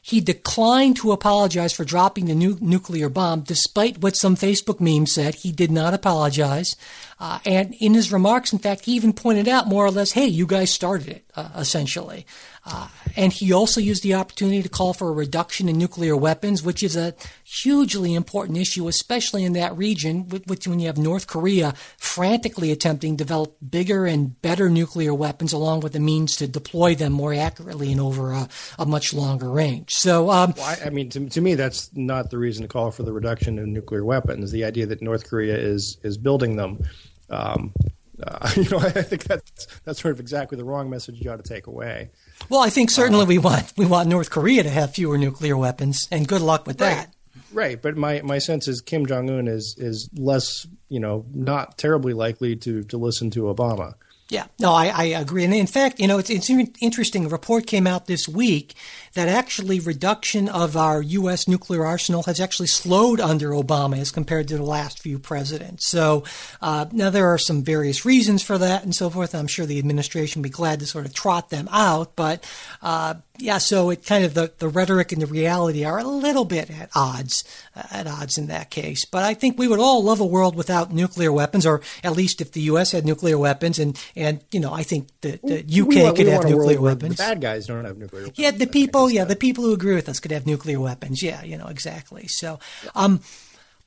[0.00, 5.12] He declined to apologize for dropping the nu- nuclear bomb, despite what some Facebook memes
[5.12, 5.34] said.
[5.34, 6.74] He did not apologize.
[7.20, 10.24] Uh, and in his remarks, in fact, he even pointed out more or less, hey,
[10.26, 12.26] you guys started it, uh, essentially.
[12.64, 16.62] Uh, and he also used the opportunity to call for a reduction in nuclear weapons,
[16.62, 17.14] which is a
[17.44, 23.16] hugely important issue, especially in that region, which when you have North Korea frantically attempting
[23.16, 27.34] to develop bigger and better nuclear weapons, along with the means to deploy them more
[27.34, 29.90] accurately and over a, a much longer range.
[29.90, 32.90] So, um, well, I, I, mean, to, to me, that's not the reason to call
[32.90, 34.52] for the reduction in nuclear weapons.
[34.52, 36.84] The idea that North Korea is is building them.
[37.30, 37.72] Um,
[38.22, 41.42] uh, you know, I think that's that's sort of exactly the wrong message you ought
[41.42, 42.10] to take away.
[42.48, 45.56] Well, I think certainly uh, we want we want North Korea to have fewer nuclear
[45.56, 47.14] weapons, and good luck with right, that.
[47.52, 51.78] Right, but my, my sense is Kim Jong Un is is less, you know, not
[51.78, 53.94] terribly likely to to listen to Obama.
[54.28, 55.44] Yeah, no, I, I agree.
[55.44, 57.26] And in fact, you know, it's, it's interesting.
[57.26, 58.74] A report came out this week
[59.14, 61.46] that actually reduction of our U.S.
[61.46, 65.86] nuclear arsenal has actually slowed under Obama as compared to the last few presidents.
[65.86, 66.24] So
[66.60, 69.34] uh, now there are some various reasons for that and so forth.
[69.34, 72.16] I'm sure the administration would be glad to sort of trot them out.
[72.16, 72.48] But
[72.80, 76.44] uh, yeah, so it kind of the, the rhetoric and the reality are a little
[76.44, 77.44] bit at odds,
[77.74, 79.04] uh, at odds in that case.
[79.04, 82.40] But I think we would all love a world without nuclear weapons, or at least
[82.40, 82.92] if the U.S.
[82.92, 86.28] had nuclear weapons, and and you know I think the, the UK we want, could
[86.28, 87.16] have nuclear weapons.
[87.16, 88.22] The bad guys don't have nuclear.
[88.22, 88.38] weapons.
[88.38, 91.22] Yeah, the people people, yeah, the people who agree with us could have nuclear weapons.
[91.22, 92.26] Yeah, you know, exactly.
[92.28, 92.58] So,
[92.94, 93.20] um,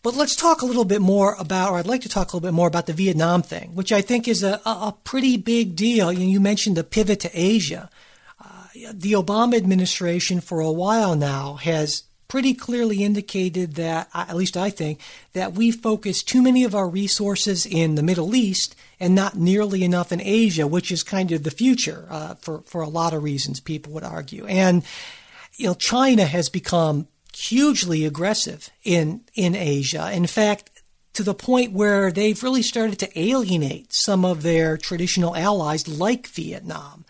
[0.03, 2.47] but let's talk a little bit more about, or I'd like to talk a little
[2.47, 6.11] bit more about the Vietnam thing, which I think is a, a pretty big deal.
[6.11, 7.89] You, know, you mentioned the pivot to Asia.
[8.39, 8.47] Uh,
[8.93, 14.69] the Obama administration, for a while now, has pretty clearly indicated that, at least I
[14.69, 14.99] think,
[15.33, 19.83] that we focus too many of our resources in the Middle East and not nearly
[19.83, 23.23] enough in Asia, which is kind of the future uh, for for a lot of
[23.23, 23.59] reasons.
[23.59, 24.83] People would argue, and
[25.55, 30.11] you know, China has become hugely aggressive in in Asia.
[30.11, 30.69] In fact,
[31.13, 36.27] to the point where they've really started to alienate some of their traditional allies, like
[36.27, 37.05] Vietnam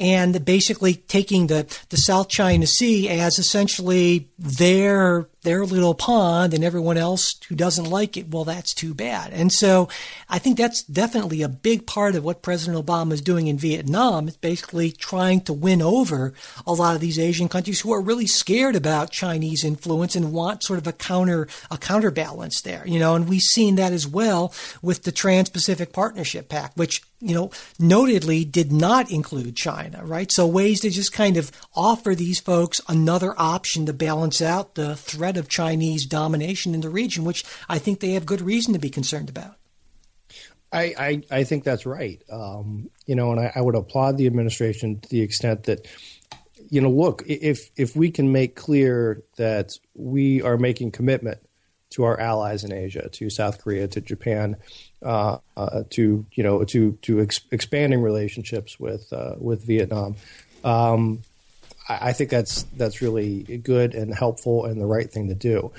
[0.00, 6.62] and basically taking the, the South China Sea as essentially their their little pond and
[6.62, 9.32] everyone else who doesn't like it, well, that's too bad.
[9.32, 9.88] And so
[10.28, 14.28] I think that's definitely a big part of what President Obama is doing in Vietnam.
[14.28, 16.34] It's basically trying to win over
[16.66, 20.62] a lot of these Asian countries who are really scared about Chinese influence and want
[20.62, 24.52] sort of a counter, a counterbalance there, you know, and we've seen that as well
[24.82, 30.30] with the Trans-Pacific Partnership Pact, which, you know, notedly did not include China, right?
[30.30, 34.96] So ways to just kind of offer these folks another option to balance out the
[34.96, 38.72] threat threat of Chinese domination in the region, which I think they have good reason
[38.72, 39.56] to be concerned about.
[40.72, 42.22] I, I, I think that's right.
[42.30, 45.86] Um, you know, and I, I would applaud the administration to the extent that,
[46.68, 51.38] you know, look, if if we can make clear that we are making commitment
[51.90, 54.56] to our allies in Asia, to South Korea, to Japan,
[55.02, 60.14] uh, uh, to you know, to to ex- expanding relationships with uh, with Vietnam.
[60.62, 61.22] Um,
[61.88, 65.72] I think that's that's really good and helpful and the right thing to do.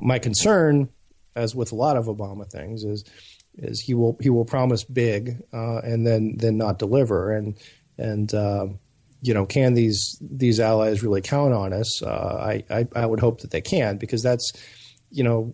[0.00, 0.88] My concern,
[1.36, 3.04] as with a lot of Obama things, is
[3.56, 7.56] is he will he will promise big uh, and then then not deliver and
[7.98, 8.66] and uh,
[9.24, 12.02] you know, can these these allies really count on us?
[12.02, 14.52] Uh, I, I, I would hope that they can because that's
[15.10, 15.50] you know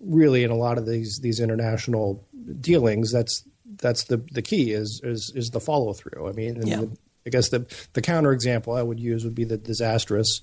[0.00, 2.26] really in a lot of these these international
[2.60, 6.28] dealings that's that's the the key is is is the follow through.
[6.28, 6.76] I mean, yeah.
[6.76, 10.40] the, I guess the the counter example I would use would be the disastrous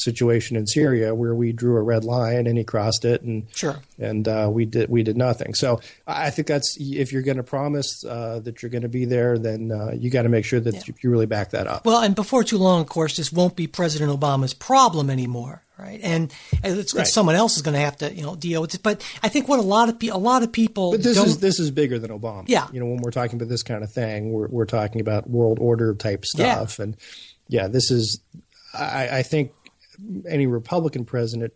[0.00, 3.80] situation in Syria where we drew a red line and he crossed it and sure
[3.98, 5.54] and uh, we did we did nothing.
[5.54, 9.04] So I think that's if you're going to promise uh, that you're going to be
[9.04, 10.94] there, then uh, you got to make sure that yeah.
[11.00, 11.84] you really back that up.
[11.84, 15.62] Well, and before too long, of course, this won't be President Obama's problem anymore.
[15.78, 16.30] Right, and
[16.62, 17.06] it's, right.
[17.06, 18.82] someone else is going to have to, you know, deal with it.
[18.82, 21.38] But I think what a lot of pe- a lot of people, but this is
[21.38, 22.44] this is bigger than Obama.
[22.46, 25.30] Yeah, you know, when we're talking about this kind of thing, we're we're talking about
[25.30, 26.82] world order type stuff, yeah.
[26.82, 26.96] and
[27.48, 28.20] yeah, this is.
[28.74, 29.52] I, I think
[30.28, 31.52] any Republican president.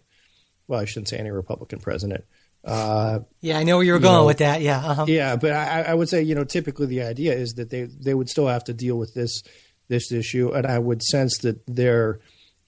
[0.67, 2.25] Well, I shouldn't say any Republican president.
[2.65, 4.63] Uh, yeah, I know where you were going know, with that.
[4.63, 5.05] Yeah, uh-huh.
[5.07, 8.15] yeah, but I, I, would say you know typically the idea is that they they
[8.15, 9.43] would still have to deal with this
[9.89, 12.21] this issue, and I would sense that their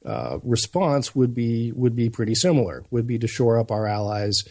[0.04, 2.84] uh, response would be would be pretty similar.
[2.90, 4.42] Would be to shore up our allies.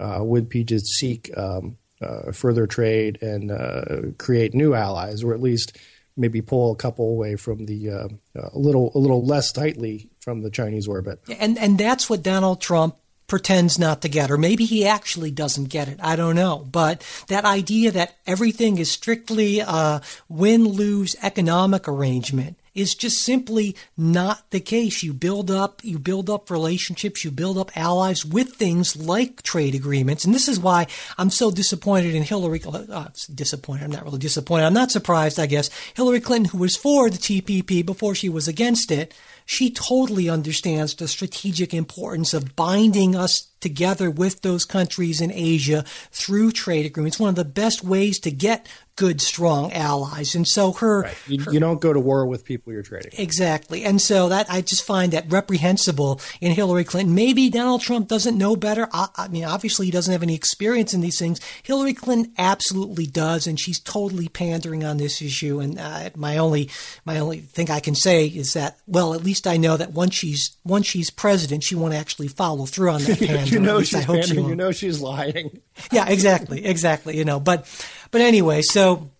[0.00, 5.34] Uh, would be to seek um, uh, further trade and uh, create new allies, or
[5.34, 5.76] at least
[6.16, 10.42] maybe pull a couple away from the uh, a little a little less tightly from
[10.42, 11.20] the Chinese orbit.
[11.38, 15.70] And and that's what Donald Trump pretends not to get, or maybe he actually doesn't
[15.70, 15.98] get it.
[16.02, 16.66] I don't know.
[16.70, 23.76] But that idea that everything is strictly a win lose economic arrangement is just simply
[23.96, 25.02] not the case.
[25.02, 29.74] You build up, you build up relationships, you build up allies with things like trade
[29.74, 30.24] agreements.
[30.24, 30.86] And this is why
[31.18, 32.62] I'm so disappointed in Hillary.
[32.64, 33.84] Uh, disappointed.
[33.84, 34.66] I'm not really disappointed.
[34.66, 35.70] I'm not surprised, I guess.
[35.94, 39.14] Hillary Clinton, who was for the TPP before she was against it,
[39.46, 45.84] she totally understands the strategic importance of binding us together with those countries in Asia
[46.10, 47.18] through trade agreements.
[47.18, 50.34] One of the best ways to get good, strong allies.
[50.34, 51.16] And so her, right.
[51.26, 53.12] you, her, you, don't go to war with people you're trading.
[53.16, 53.84] Exactly.
[53.84, 57.14] And so that I just find that reprehensible in Hillary Clinton.
[57.14, 58.88] Maybe Donald Trump doesn't know better.
[58.92, 61.40] I, I mean, obviously he doesn't have any experience in these things.
[61.62, 65.60] Hillary Clinton absolutely does, and she's totally pandering on this issue.
[65.60, 66.68] And uh, my only
[67.06, 70.14] my only thing I can say is that well, at least I know that once
[70.14, 73.46] she's once she's president, she won't actually follow through on that pandering.
[73.52, 74.48] you know she's pandering.
[74.48, 75.60] You know she's lying.
[75.90, 77.16] yeah, exactly, exactly.
[77.16, 77.66] You know, but
[78.10, 79.10] but anyway, so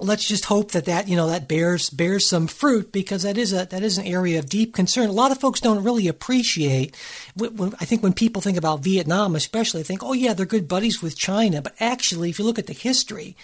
[0.00, 3.52] let's just hope that that you know that bears bears some fruit because that is
[3.52, 5.08] a that is an area of deep concern.
[5.08, 6.96] A lot of folks don't really appreciate.
[7.40, 11.02] I think when people think about Vietnam, especially, they think, oh yeah, they're good buddies
[11.02, 11.62] with China.
[11.62, 13.36] But actually, if you look at the history,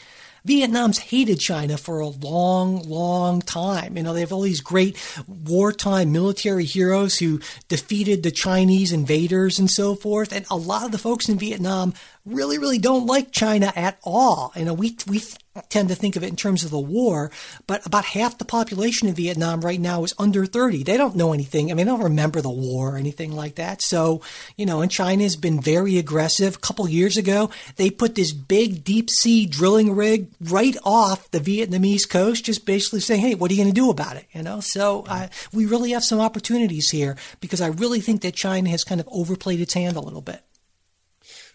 [0.44, 3.96] Vietnam's hated China for a long, long time.
[3.96, 9.58] You know, they have all these great wartime military heroes who defeated the Chinese invaders
[9.58, 10.32] and so forth.
[10.32, 11.94] And a lot of the folks in Vietnam
[12.30, 14.52] really, really don't like China at all.
[14.56, 15.22] You know, we, we
[15.68, 17.30] tend to think of it in terms of the war,
[17.66, 20.84] but about half the population in Vietnam right now is under 30.
[20.84, 21.70] They don't know anything.
[21.70, 23.82] I mean, they don't remember the war or anything like that.
[23.82, 24.22] So,
[24.56, 26.56] you know, and China has been very aggressive.
[26.56, 31.40] A couple years ago, they put this big deep sea drilling rig right off the
[31.40, 34.26] Vietnamese coast, just basically saying, hey, what are you going to do about it?
[34.32, 38.34] You know, so uh, we really have some opportunities here because I really think that
[38.34, 40.42] China has kind of overplayed its hand a little bit.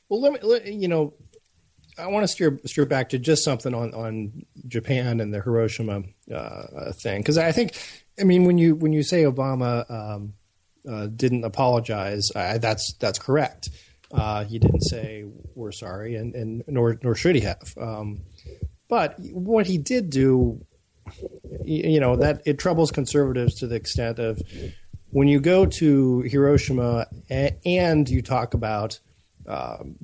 [0.09, 1.13] Well, let me, let, you know,
[1.97, 6.03] I want to steer steer back to just something on, on Japan and the Hiroshima
[6.33, 7.77] uh, thing because I think,
[8.19, 10.33] I mean, when you when you say Obama um,
[10.89, 13.69] uh, didn't apologize, I, that's that's correct.
[14.11, 17.73] Uh, he didn't say we're sorry, and, and nor nor should he have.
[17.77, 18.21] Um,
[18.87, 20.65] but what he did do,
[21.63, 24.41] you know, that it troubles conservatives to the extent of
[25.09, 28.99] when you go to Hiroshima and you talk about
[29.47, 29.95] um,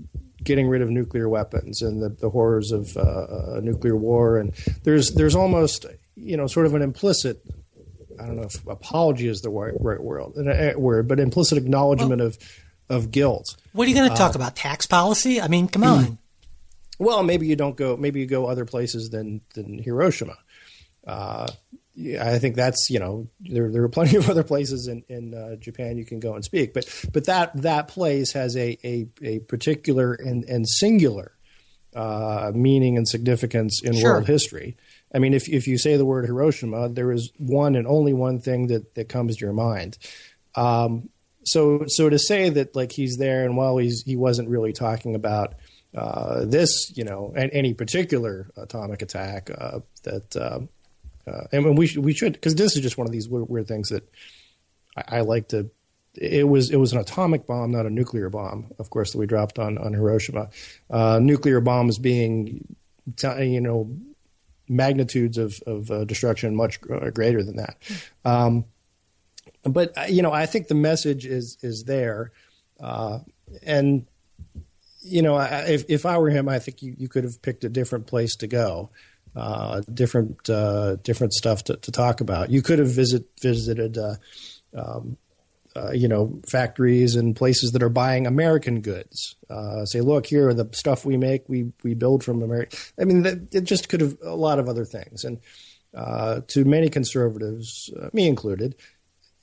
[0.44, 4.38] getting rid of nuclear weapons and the, the horrors of uh, nuclear war.
[4.38, 7.44] And there's there's almost you know sort of an implicit
[8.20, 12.28] I don't know if apology is the right, right word, word, but implicit acknowledgement well,
[12.28, 12.38] of
[12.90, 13.56] of guilt.
[13.72, 14.56] What are you going to talk uh, about?
[14.56, 15.42] Tax policy?
[15.42, 16.18] I mean, come on.
[17.00, 17.98] Well, maybe you don't go.
[17.98, 20.38] Maybe you go other places than than Hiroshima.
[21.08, 21.48] Uh,
[21.98, 25.56] I think that's you know there there are plenty of other places in in uh,
[25.58, 29.40] Japan you can go and speak, but but that that place has a a, a
[29.40, 31.34] particular and and singular
[31.96, 34.14] uh, meaning and significance in sure.
[34.14, 34.78] world history.
[35.14, 38.40] I mean, if if you say the word Hiroshima, there is one and only one
[38.40, 39.98] thing that that comes to your mind.
[40.56, 41.10] Um,
[41.44, 45.16] so so to say that like he's there and while he's he wasn't really talking
[45.16, 45.56] about
[45.96, 50.70] uh, this, you know, and any particular atomic attack uh, that um,
[51.28, 53.90] uh, and we we should because this is just one of these weird, weird things
[53.90, 54.08] that
[54.96, 55.70] I, I, like to.
[56.16, 59.26] It was it was an atomic bomb, not a nuclear bomb, of course, that we
[59.26, 60.50] dropped on on Hiroshima.
[60.90, 62.76] Uh, nuclear bombs being,
[63.40, 63.96] you know,
[64.68, 67.78] magnitudes of, of uh, destruction much greater than that.
[68.26, 68.66] Um,
[69.64, 72.32] but you know, I think the message is is there,
[72.80, 73.20] uh,
[73.64, 74.08] and
[75.02, 77.70] you know, if if I were him, I think you, you could have picked a
[77.70, 78.90] different place to go,
[79.36, 82.50] uh, different uh, different stuff to, to, talk about.
[82.50, 83.98] You could have visit visited.
[83.98, 84.16] Uh,
[84.76, 85.18] um,
[85.74, 89.38] uh, you know, factories and places that are buying American goods.
[89.50, 92.76] Uh, say, look, here are the stuff we make, we we build from America.
[93.00, 95.24] I mean, that, it just could have a lot of other things.
[95.24, 95.40] And
[95.96, 98.76] to many conservatives, me included,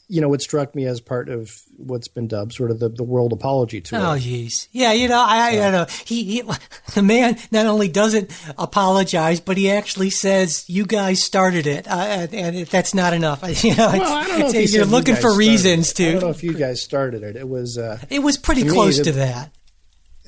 [0.08, 3.04] you know, it struck me as part of what's been dubbed sort of the, the
[3.04, 3.98] world apology tour.
[3.98, 4.66] Oh, jeez.
[4.72, 5.62] Yeah, you know, I, so.
[5.62, 5.86] I know.
[6.06, 6.42] He, he,
[6.94, 11.86] the man not only doesn't apologize, but he actually says, you guys started it.
[11.86, 13.44] Uh, and, and, that's not enough.
[13.68, 16.08] You know, well, I don't know if you're looking you for reasons to.
[16.08, 17.36] I don't know if you guys started it.
[17.36, 19.52] It was, uh, it was pretty to close me, the, to that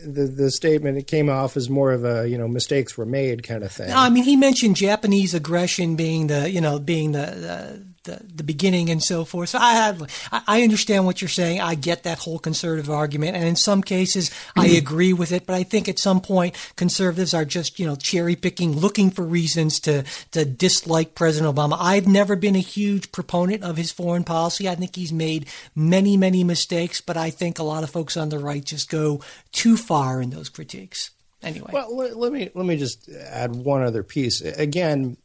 [0.05, 3.43] the the statement it came off as more of a you know mistakes were made
[3.43, 3.89] kind of thing.
[3.89, 8.20] No, I mean he mentioned Japanese aggression being the you know being the, the the,
[8.34, 9.51] the beginning and so forth.
[9.51, 11.61] So I have, I understand what you're saying.
[11.61, 14.78] I get that whole conservative argument, and in some cases I mm-hmm.
[14.78, 15.46] agree with it.
[15.46, 19.22] But I think at some point conservatives are just you know cherry picking, looking for
[19.22, 21.76] reasons to to dislike President Obama.
[21.78, 24.68] I've never been a huge proponent of his foreign policy.
[24.68, 28.30] I think he's made many many mistakes, but I think a lot of folks on
[28.30, 29.20] the right just go
[29.53, 31.11] too far in those critiques.
[31.42, 34.42] Anyway, well, let, let me let me just add one other piece.
[34.42, 35.16] Again,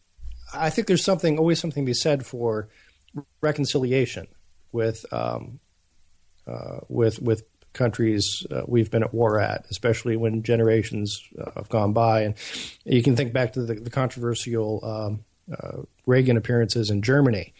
[0.57, 2.69] I think there's something always something to be said for
[3.41, 4.27] reconciliation
[4.71, 5.59] with um,
[6.47, 7.43] uh, with with
[7.73, 12.21] countries uh, we've been at war at, especially when generations uh, have gone by.
[12.21, 12.35] And
[12.85, 17.53] you can think back to the, the controversial um, uh, Reagan appearances in Germany.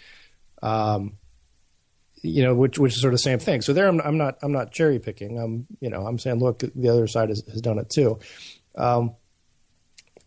[0.63, 1.17] Um,
[2.23, 3.61] you know, which which is sort of the same thing.
[3.61, 5.37] So there, I'm, I'm not I'm not cherry picking.
[5.37, 8.19] I'm you know I'm saying, look, the other side has, has done it too.
[8.75, 9.15] Um,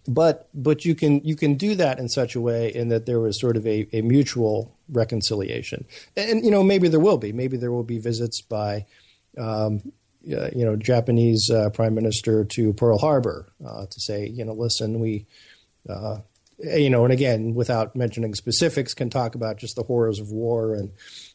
[0.09, 3.21] but but you can you can do that in such a way in that there
[3.21, 5.85] was sort of a, a mutual reconciliation,
[6.17, 8.87] and, and, you know maybe there will be maybe there will be visits by
[9.37, 9.93] um,
[10.33, 14.55] uh, you know Japanese uh, prime minister to Pearl Harbor uh, to say you know
[14.55, 15.27] listen we
[15.89, 16.19] uh,
[16.59, 20.75] you know and again without mentioning specifics can talk about just the horrors of war
[20.75, 20.91] and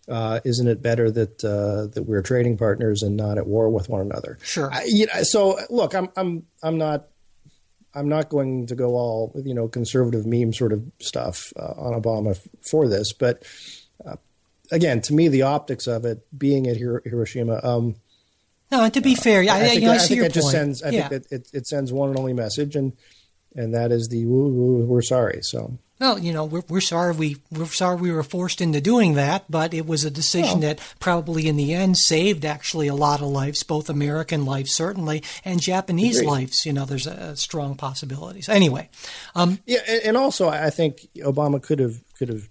[0.09, 3.87] uh, isn't it better that uh, that we're trading partners and not at war with
[3.87, 4.37] one another?
[4.43, 4.69] Sure.
[4.73, 7.07] I, you know, so look, I'm I'm I'm not
[7.95, 12.01] I'm not going to go all you know conservative meme sort of stuff uh, on
[12.01, 13.43] Obama f- for this, but
[14.05, 14.15] uh,
[14.71, 17.59] again, to me, the optics of it being at Hir- Hiroshima.
[17.63, 17.95] Um,
[18.71, 20.33] no, and to be uh, fair, I, I, think, you know, I, I think it
[20.33, 20.81] just sends.
[20.83, 21.07] I yeah.
[21.07, 22.93] think it, it, it, sends one and only message, and
[23.55, 25.39] and that is the woo, woo, we're sorry.
[25.43, 29.13] So well, you know, we're, we're sorry we we're sorry we were forced into doing
[29.13, 33.21] that, but it was a decision that probably in the end saved actually a lot
[33.21, 36.29] of lives, both American lives certainly and Japanese Agreed.
[36.29, 36.65] lives.
[36.65, 38.49] You know, there's a, a strong possibilities.
[38.49, 38.89] Anyway,
[39.33, 42.49] um, yeah, and, and, also I think Obama could have could have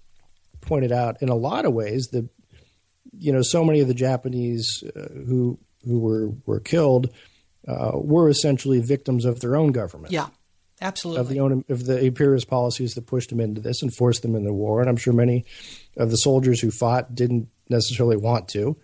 [0.61, 2.27] pointed out in a lot of ways that
[3.15, 7.13] you know so many of the Japanese uh, who who were were killed
[7.67, 10.11] uh, were essentially victims of their own government.
[10.11, 10.29] Yeah.
[10.81, 11.21] Absolutely.
[11.21, 14.35] Of the own, of the imperialist policies that pushed them into this and forced them
[14.35, 15.45] into war, and I'm sure many
[15.97, 18.75] of the soldiers who fought didn't necessarily want to,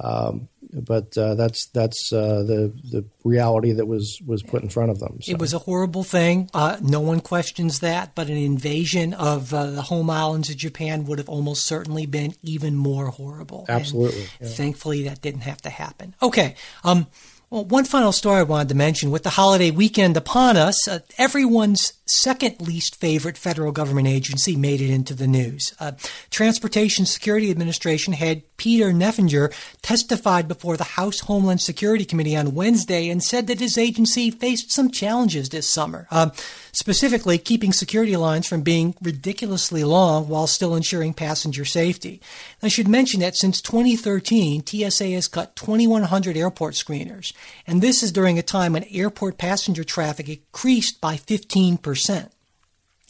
[0.00, 4.90] um, but uh, that's that's uh, the the reality that was was put in front
[4.90, 5.18] of them.
[5.22, 5.30] So.
[5.30, 6.50] It was a horrible thing.
[6.52, 8.14] Uh, no one questions that.
[8.14, 12.34] But an invasion of uh, the home islands of Japan would have almost certainly been
[12.42, 13.66] even more horrible.
[13.68, 14.26] Absolutely.
[14.40, 14.48] Yeah.
[14.48, 16.14] Thankfully, that didn't have to happen.
[16.22, 16.56] Okay.
[16.82, 17.06] Um,
[17.54, 19.12] well, one final story I wanted to mention.
[19.12, 24.80] With the holiday weekend upon us, uh, everyone's second least favorite federal government agency made
[24.80, 25.74] it into the news.
[25.80, 25.92] Uh,
[26.30, 29.52] Transportation Security Administration head Peter Neffenger
[29.82, 34.70] testified before the House Homeland Security Committee on Wednesday and said that his agency faced
[34.70, 36.30] some challenges this summer, uh,
[36.72, 42.20] specifically keeping security lines from being ridiculously long while still ensuring passenger safety.
[42.62, 47.32] I should mention that since 2013, TSA has cut 2,100 airport screeners,
[47.66, 51.93] and this is during a time when airport passenger traffic increased by 15%.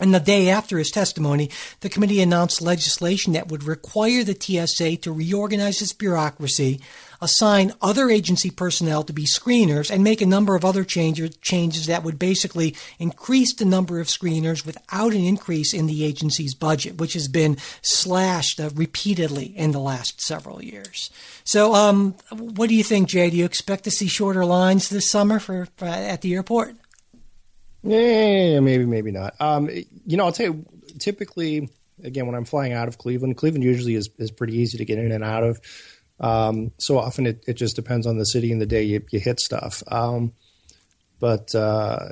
[0.00, 4.96] And the day after his testimony, the committee announced legislation that would require the TSA
[4.98, 6.80] to reorganize its bureaucracy,
[7.20, 12.02] assign other agency personnel to be screeners, and make a number of other changes that
[12.02, 17.12] would basically increase the number of screeners without an increase in the agency's budget, which
[17.12, 21.08] has been slashed uh, repeatedly in the last several years.
[21.44, 23.30] So, um, what do you think, Jay?
[23.30, 26.74] Do you expect to see shorter lines this summer for, for at the airport?
[27.84, 29.34] Yeah, maybe, maybe not.
[29.40, 30.66] Um, you know, I'll tell you.
[30.98, 31.68] Typically,
[32.02, 34.98] again, when I'm flying out of Cleveland, Cleveland usually is is pretty easy to get
[34.98, 35.60] in and out of.
[36.20, 39.20] Um, so often it, it just depends on the city and the day you, you
[39.20, 39.82] hit stuff.
[39.88, 40.32] Um,
[41.18, 42.10] but uh,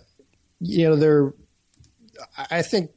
[0.60, 1.32] you know, there,
[2.50, 2.90] I think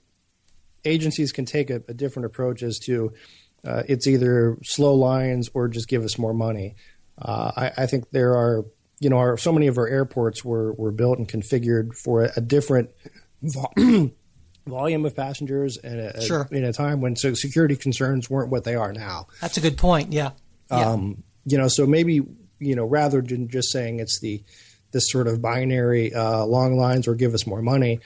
[0.84, 3.13] agencies can take a, a different approach as to
[3.65, 6.76] uh, it's either slow lines or just give us more money.
[7.17, 8.65] Uh, I, I, think there are,
[8.99, 12.31] you know, our, so many of our airports were, were built and configured for a,
[12.37, 12.89] a different
[13.41, 13.71] vo-
[14.65, 16.47] volume of passengers and a, sure.
[16.51, 19.27] in a time when so security concerns weren't what they are now.
[19.41, 20.13] That's a good point.
[20.13, 20.31] Yeah.
[20.71, 20.91] yeah.
[20.91, 22.21] Um, you know, so maybe
[22.59, 24.43] you know rather than just saying it's the
[24.91, 27.99] this sort of binary uh, long lines or give us more money,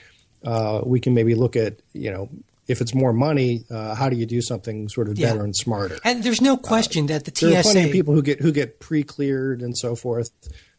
[0.44, 2.28] uh, we can maybe look at you know
[2.68, 5.42] if it's more money, uh, how do you do something sort of better yeah.
[5.42, 5.98] and smarter?
[6.04, 7.46] And there's no question that the TSA.
[7.46, 10.30] There are plenty of people who get who get pre-cleared and so forth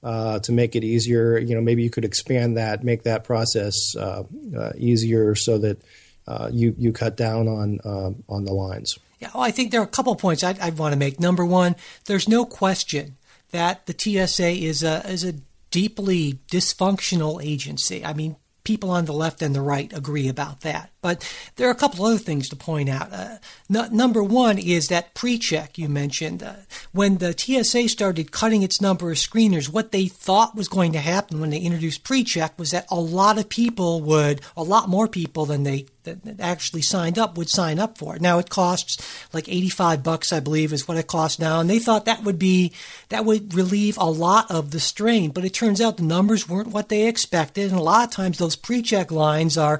[0.03, 1.37] uh, to make it easier.
[1.37, 4.23] You know, maybe you could expand that, make that process uh,
[4.57, 5.81] uh easier, so that
[6.27, 8.97] uh, you you cut down on um, on the lines.
[9.19, 11.19] Yeah, well, I think there are a couple points I, I want to make.
[11.19, 11.75] Number one,
[12.05, 13.17] there's no question
[13.51, 15.33] that the TSA is a is a
[15.69, 18.05] deeply dysfunctional agency.
[18.05, 20.90] I mean, people on the left and the right agree about that.
[21.01, 23.11] But there are a couple other things to point out.
[23.11, 23.37] Uh,
[23.69, 26.43] number one is that pre-check you mentioned.
[26.43, 26.53] Uh,
[26.91, 30.99] when the TSA started cutting its number of screeners, what they thought was going to
[30.99, 35.07] happen when they introduced pre-check was that a lot of people would, a lot more
[35.07, 38.21] people than they that actually signed up would sign up for it.
[38.21, 38.97] Now it costs
[39.33, 41.59] like 85 bucks, I believe, is what it costs now.
[41.59, 42.73] And they thought that would be,
[43.09, 45.31] that would relieve a lot of the strain.
[45.31, 47.69] But it turns out the numbers weren't what they expected.
[47.69, 49.79] And a lot of times those pre-check lines are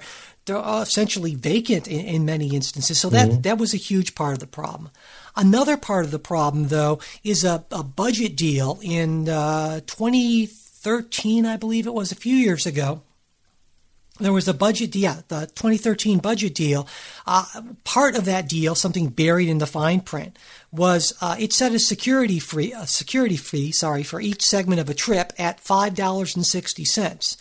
[0.51, 2.99] they're essentially vacant in, in many instances.
[2.99, 3.41] So that mm-hmm.
[3.41, 4.89] that was a huge part of the problem.
[5.35, 11.55] Another part of the problem, though, is a, a budget deal in uh, 2013, I
[11.55, 13.01] believe it was a few years ago.
[14.19, 16.87] There was a budget deal, the 2013 budget deal.
[17.25, 17.45] Uh,
[17.85, 20.37] part of that deal, something buried in the fine print,
[20.71, 24.89] was uh, it set a security fee, a security fee, sorry, for each segment of
[24.89, 27.35] a trip at five dollars and sixty cents,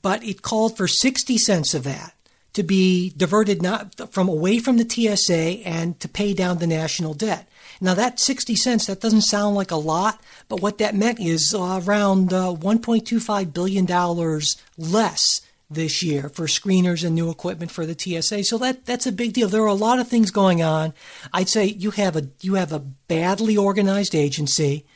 [0.00, 2.13] but it called for sixty cents of that
[2.54, 7.14] to be diverted not from away from the TSA and to pay down the national
[7.14, 7.48] debt.
[7.80, 11.54] Now that 60 cents that doesn't sound like a lot, but what that meant is
[11.54, 17.86] uh, around uh, 1.25 billion dollars less this year for screeners and new equipment for
[17.86, 18.44] the TSA.
[18.44, 19.48] So that that's a big deal.
[19.48, 20.94] There are a lot of things going on.
[21.32, 24.86] I'd say you have a you have a badly organized agency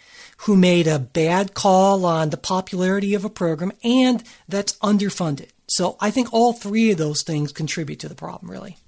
[0.42, 5.48] who made a bad call on the popularity of a program and that's underfunded.
[5.68, 8.78] So I think all three of those things contribute to the problem, really.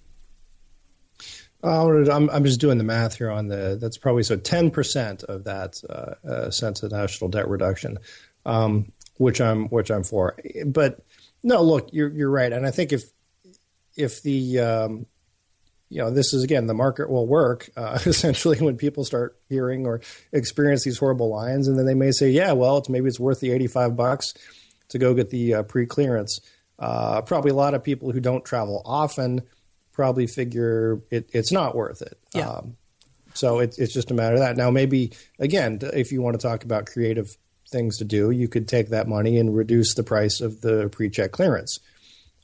[1.63, 3.77] Uh, I'm, I'm just doing the math here on the.
[3.79, 7.99] That's probably so 10% of that uh, uh, cents of national debt reduction,
[8.47, 10.37] um, which I'm which I'm for.
[10.65, 11.05] But
[11.43, 13.03] no, look, you're you're right, and I think if
[13.95, 15.07] if the um,
[15.91, 19.87] you know this is again the market will work uh, essentially when people start hearing
[19.87, 20.01] or
[20.33, 23.41] experience these horrible lines, and then they may say, yeah, well, it's maybe it's worth
[23.41, 24.33] the 85 bucks
[24.89, 26.41] to go get the uh, pre clearance.
[26.81, 29.43] Uh, probably a lot of people who don't travel often
[29.93, 32.19] probably figure it, it's not worth it.
[32.35, 32.49] Yeah.
[32.49, 32.77] Um,
[33.35, 34.57] so it, it's just a matter of that.
[34.57, 37.37] Now, maybe again, if you want to talk about creative
[37.71, 41.33] things to do, you could take that money and reduce the price of the pre-check
[41.33, 41.79] clearance.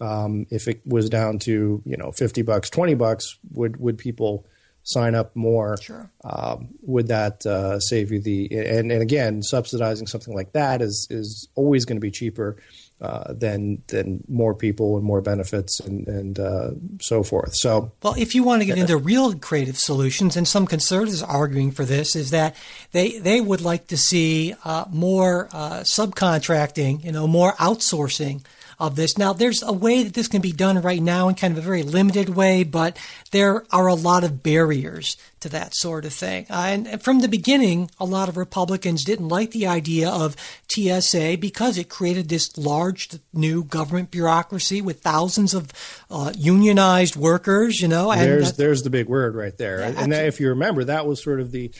[0.00, 4.46] Um, if it was down to you know fifty bucks, twenty bucks, would would people
[4.86, 5.76] sign up more?
[5.82, 6.10] Sure.
[6.24, 11.06] Um, would that uh, save you the and and again subsidizing something like that is
[11.10, 12.56] is always going to be cheaper
[13.00, 16.70] uh, than than more people and more benefits and and uh,
[17.00, 17.54] so forth.
[17.54, 21.30] So, well, if you want to get into real creative solutions, and some conservatives are
[21.30, 22.56] arguing for this, is that
[22.92, 28.42] they they would like to see uh, more uh, subcontracting, you know, more outsourcing
[28.78, 29.16] of this.
[29.16, 31.66] Now, there's a way that this can be done right now in kind of a
[31.66, 32.98] very limited way, but
[33.30, 36.46] there are a lot of barriers to that sort of thing.
[36.50, 40.36] Uh, and from the beginning, a lot of Republicans didn't like the idea of
[40.68, 45.72] TSA because it created this large new government bureaucracy with thousands of
[46.10, 48.14] uh, unionized workers, you know.
[48.14, 49.80] there's, there's the big word right there.
[49.80, 51.72] Yeah, and if you remember, that was sort of the.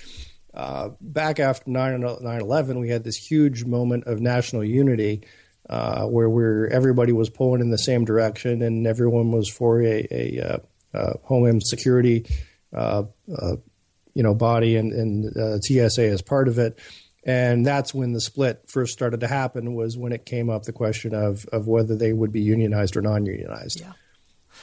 [0.55, 5.23] Uh, back after 9 11, we had this huge moment of national unity
[5.69, 10.07] uh, where we're everybody was pulling in the same direction and everyone was for a,
[10.11, 10.59] a, uh,
[10.97, 12.25] uh homeland security
[12.75, 13.03] uh,
[14.15, 16.79] you know body and, and TSA as part of it.
[17.25, 19.75] And that's when the split first started to happen.
[19.75, 23.03] Was when it came up the question of of whether they would be unionized or
[23.03, 23.81] non-unionized.
[23.81, 23.93] Yeah.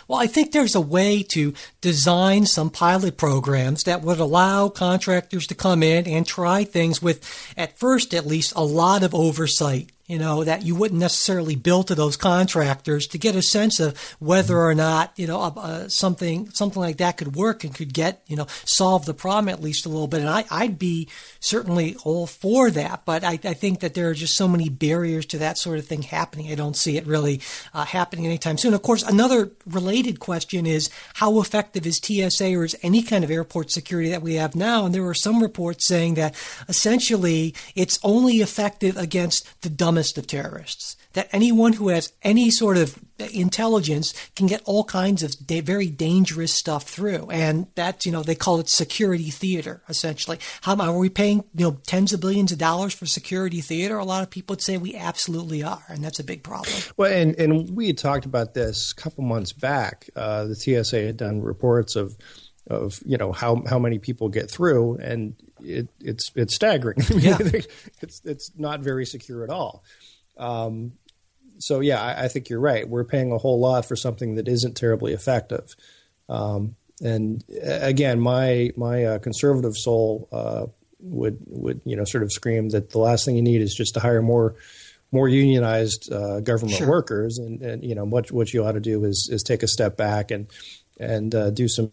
[0.08, 5.48] Well, I think there's a way to design some pilot programs that would allow contractors
[5.48, 9.92] to come in and try things with, at first at least, a lot of oversight
[10.14, 13.98] you know, that you wouldn't necessarily bill to those contractors to get a sense of
[14.20, 18.22] whether or not, you know, uh, something something like that could work and could get,
[18.28, 20.20] you know, solve the problem at least a little bit.
[20.20, 21.10] And I, I'd be
[21.40, 25.26] certainly all for that, but I, I think that there are just so many barriers
[25.26, 26.52] to that sort of thing happening.
[26.52, 27.42] I don't see it really
[27.74, 28.76] uh, happening anytime soon.
[28.76, 33.32] Of course, another related question is how effective is TSA or is any kind of
[33.32, 34.86] airport security that we have now?
[34.86, 36.36] And there were some reports saying that
[36.70, 40.96] essentially it's only effective against the dumbest of terrorists.
[41.14, 45.88] That anyone who has any sort of intelligence can get all kinds of da- very
[45.88, 49.84] dangerous stuff through, and that's, you know they call it security theater.
[49.88, 53.98] Essentially, how are we paying you know tens of billions of dollars for security theater?
[53.98, 56.76] A lot of people would say we absolutely are, and that's a big problem.
[56.98, 60.10] Well, and and we had talked about this a couple months back.
[60.16, 62.18] Uh, the TSA had done reports of
[62.68, 66.98] of you know how how many people get through, and it, it's it's staggering.
[67.10, 67.38] Yeah.
[68.02, 69.84] it's it's not very secure at all.
[70.38, 70.94] Um,
[71.60, 72.88] so yeah, I, I, think you're right.
[72.88, 75.68] We're paying a whole lot for something that isn't terribly effective.
[76.28, 80.66] Um, and again, my my uh, conservative soul uh,
[81.00, 83.94] would would you know sort of scream that the last thing you need is just
[83.96, 84.56] to hire more
[85.12, 86.90] more unionized uh, government Sure.
[86.90, 89.68] workers, and, and you know what what you ought to do is is take a
[89.68, 90.48] step back and
[91.00, 91.92] and uh, do some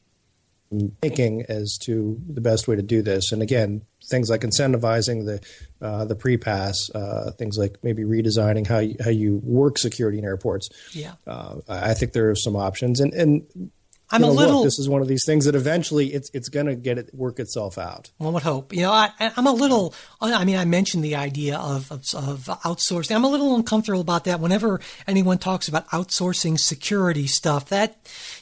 [1.00, 3.32] thinking as to the best way to do this.
[3.32, 5.40] And again, things like incentivizing the
[5.84, 10.18] uh, the pre pass, uh, things like maybe redesigning how you, how you work security
[10.18, 10.68] in airports.
[10.92, 11.14] Yeah.
[11.26, 13.70] Uh, I I think there are some options, and and
[14.12, 14.64] I'm you a know, look, little.
[14.64, 17.38] this is one of these things that eventually it's it's going to get it work
[17.38, 18.11] itself out.
[18.18, 18.72] One would hope.
[18.72, 19.94] You know, I, I'm a little.
[20.20, 23.14] I mean, I mentioned the idea of, of of outsourcing.
[23.14, 24.40] I'm a little uncomfortable about that.
[24.40, 27.96] Whenever anyone talks about outsourcing security stuff, that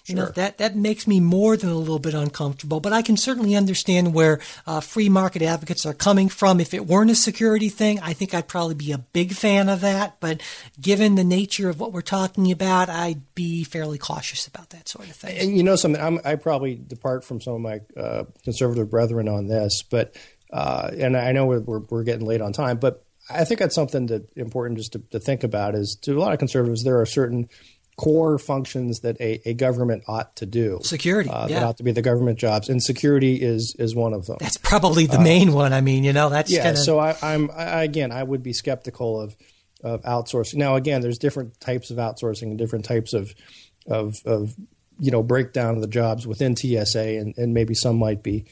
[0.07, 2.81] you know that that makes me more than a little bit uncomfortable.
[2.81, 6.61] But I can certainly understand where uh, free market advocates are coming from.
[6.61, 9.81] If it weren't a security thing, I think I'd probably be a big fan of
[9.83, 10.17] that.
[10.21, 10.41] But
[10.81, 15.09] given the nature of what we're talking about, I'd be fairly cautious about that sort
[15.09, 15.39] of thing.
[15.39, 19.29] And you know something, I'm, I probably depart from some of my uh, conservative brethren
[19.29, 20.17] on this, but
[20.53, 23.75] uh, and I know we're, we're we're getting late on time, but I think that's
[23.75, 27.01] something that important just to, to think about is to a lot of conservatives there
[27.01, 27.49] are certain
[27.97, 30.79] core functions that a, a government ought to do.
[30.85, 31.59] Security, uh, yeah.
[31.59, 34.37] that ought to be the government jobs, and security is is one of them.
[34.41, 35.73] That's probably the main one.
[35.73, 36.63] I mean, you know, that's Uh, yeah.
[36.63, 39.37] kinda, So I, I'm I, again, I would be skeptical of
[39.83, 40.55] of outsourcing.
[40.55, 43.35] Now, again, there's different types of outsourcing and different types of
[43.87, 44.55] of, of
[44.99, 48.45] you know breakdown of the jobs within TSA, and, and maybe some might be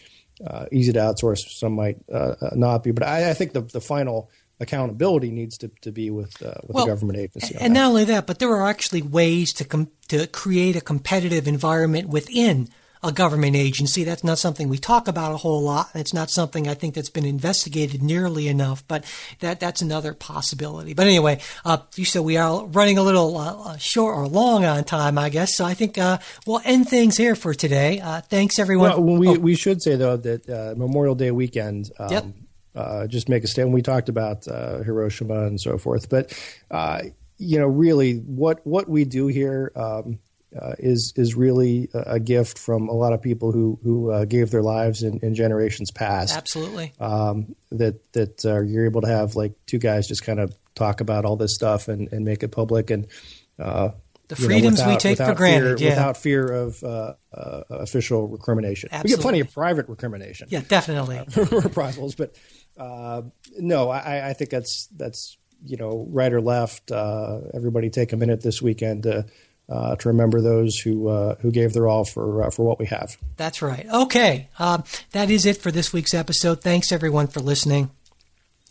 [0.47, 2.91] uh, easy to outsource, some might uh, uh, not be.
[2.91, 6.75] But I, I think the the final accountability needs to, to be with uh, with
[6.75, 7.55] Well, a government agency.
[7.61, 7.81] And that.
[7.81, 12.09] not only that, but there are actually ways to com- to create a competitive environment
[12.09, 12.69] within
[13.07, 14.05] a government agency.
[14.05, 15.91] That's not something we talk about a whole lot.
[15.95, 19.05] It's not something I think that's been investigated nearly enough, but
[19.41, 20.93] that that's another possibility.
[20.95, 24.65] But anyway, uh, you said we are running a little uh, uh, short or long
[24.65, 25.57] on time, I guess.
[25.57, 28.01] So I think uh, we'll end things here for today.
[28.01, 28.91] Uh, thanks everyone.
[28.91, 31.91] Well, we Oh, we should say though that uh, Memorial Day weekend.
[31.99, 32.25] Um, Yep.
[32.75, 33.75] uh, just make a statement.
[33.75, 36.33] We talked about uh, Hiroshima and so forth, but
[36.71, 37.03] uh,
[37.39, 40.19] you know, really, what what we do here um,
[40.61, 44.51] uh, is is really a, gift from a lot of people who who uh, gave
[44.51, 46.37] their lives in, in generations past.
[46.37, 46.93] absolutely.
[46.99, 51.01] Um, that that uh, you're able to have like two guys just kind of talk
[51.01, 53.07] about all this stuff and, and make it public and.
[53.59, 53.91] Uh,
[54.29, 55.95] The you know, freedoms we take for granted, fear, yeah.
[55.95, 58.91] without fear of uh, uh, official recrimination.
[59.05, 61.21] We get plenty of private recrimination Yeah, definitely.
[61.53, 62.35] reprisals, but
[62.77, 63.23] uh,
[63.57, 66.91] no, I, I think that's that's you know right or left.
[66.91, 69.27] Uh, everybody take a minute this weekend to
[69.69, 72.87] uh, to remember those who uh, who gave their all for uh, for what we
[72.87, 73.17] have.
[73.37, 73.87] That's right.
[73.93, 74.49] Okay.
[74.59, 76.63] Um, that is it for this week's episode.
[76.63, 77.91] Thanks, everyone, for listening.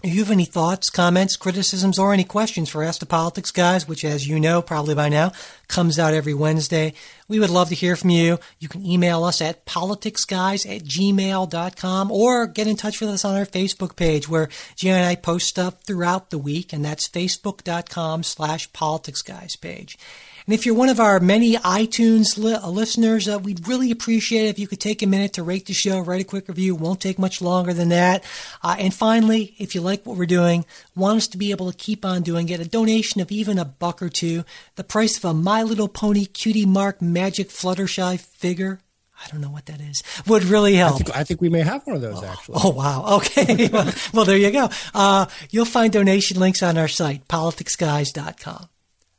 [0.03, 3.87] If you have any thoughts, comments, criticisms, or any questions for Ask the Politics Guys,
[3.87, 5.31] which, as you know, probably by now,
[5.67, 6.93] comes out every Wednesday,
[7.27, 8.37] we would love to hear from you.
[8.59, 13.35] You can email us at politicsguys at gmail.com or get in touch with us on
[13.35, 18.21] our Facebook page where Jay and I post stuff throughout the week, and that's facebook.com
[18.21, 19.97] slash politicsguys page.
[20.45, 24.45] And if you're one of our many iTunes li- uh, listeners, uh, we'd really appreciate
[24.45, 26.75] it if you could take a minute to rate the show, write a quick review.
[26.75, 28.23] It won't take much longer than that.
[28.61, 30.65] Uh, and finally, if you like what we're doing,
[30.95, 33.65] want us to be able to keep on doing it, a donation of even a
[33.65, 34.43] buck or two,
[34.75, 38.79] the price of a My Little Pony Cutie Mark Magic Fluttershy figure.
[39.23, 40.03] I don't know what that is.
[40.27, 41.01] Would really help.
[41.15, 42.59] I think we may have one of those actually.
[42.63, 43.15] Oh, wow.
[43.17, 43.69] Okay.
[43.73, 44.69] well, well, there you go.
[44.93, 48.67] Uh, you'll find donation links on our site, politicsguys.com.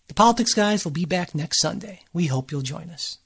[0.09, 2.01] The Politics Guys will be back next Sunday.
[2.13, 3.19] We hope you'll join us.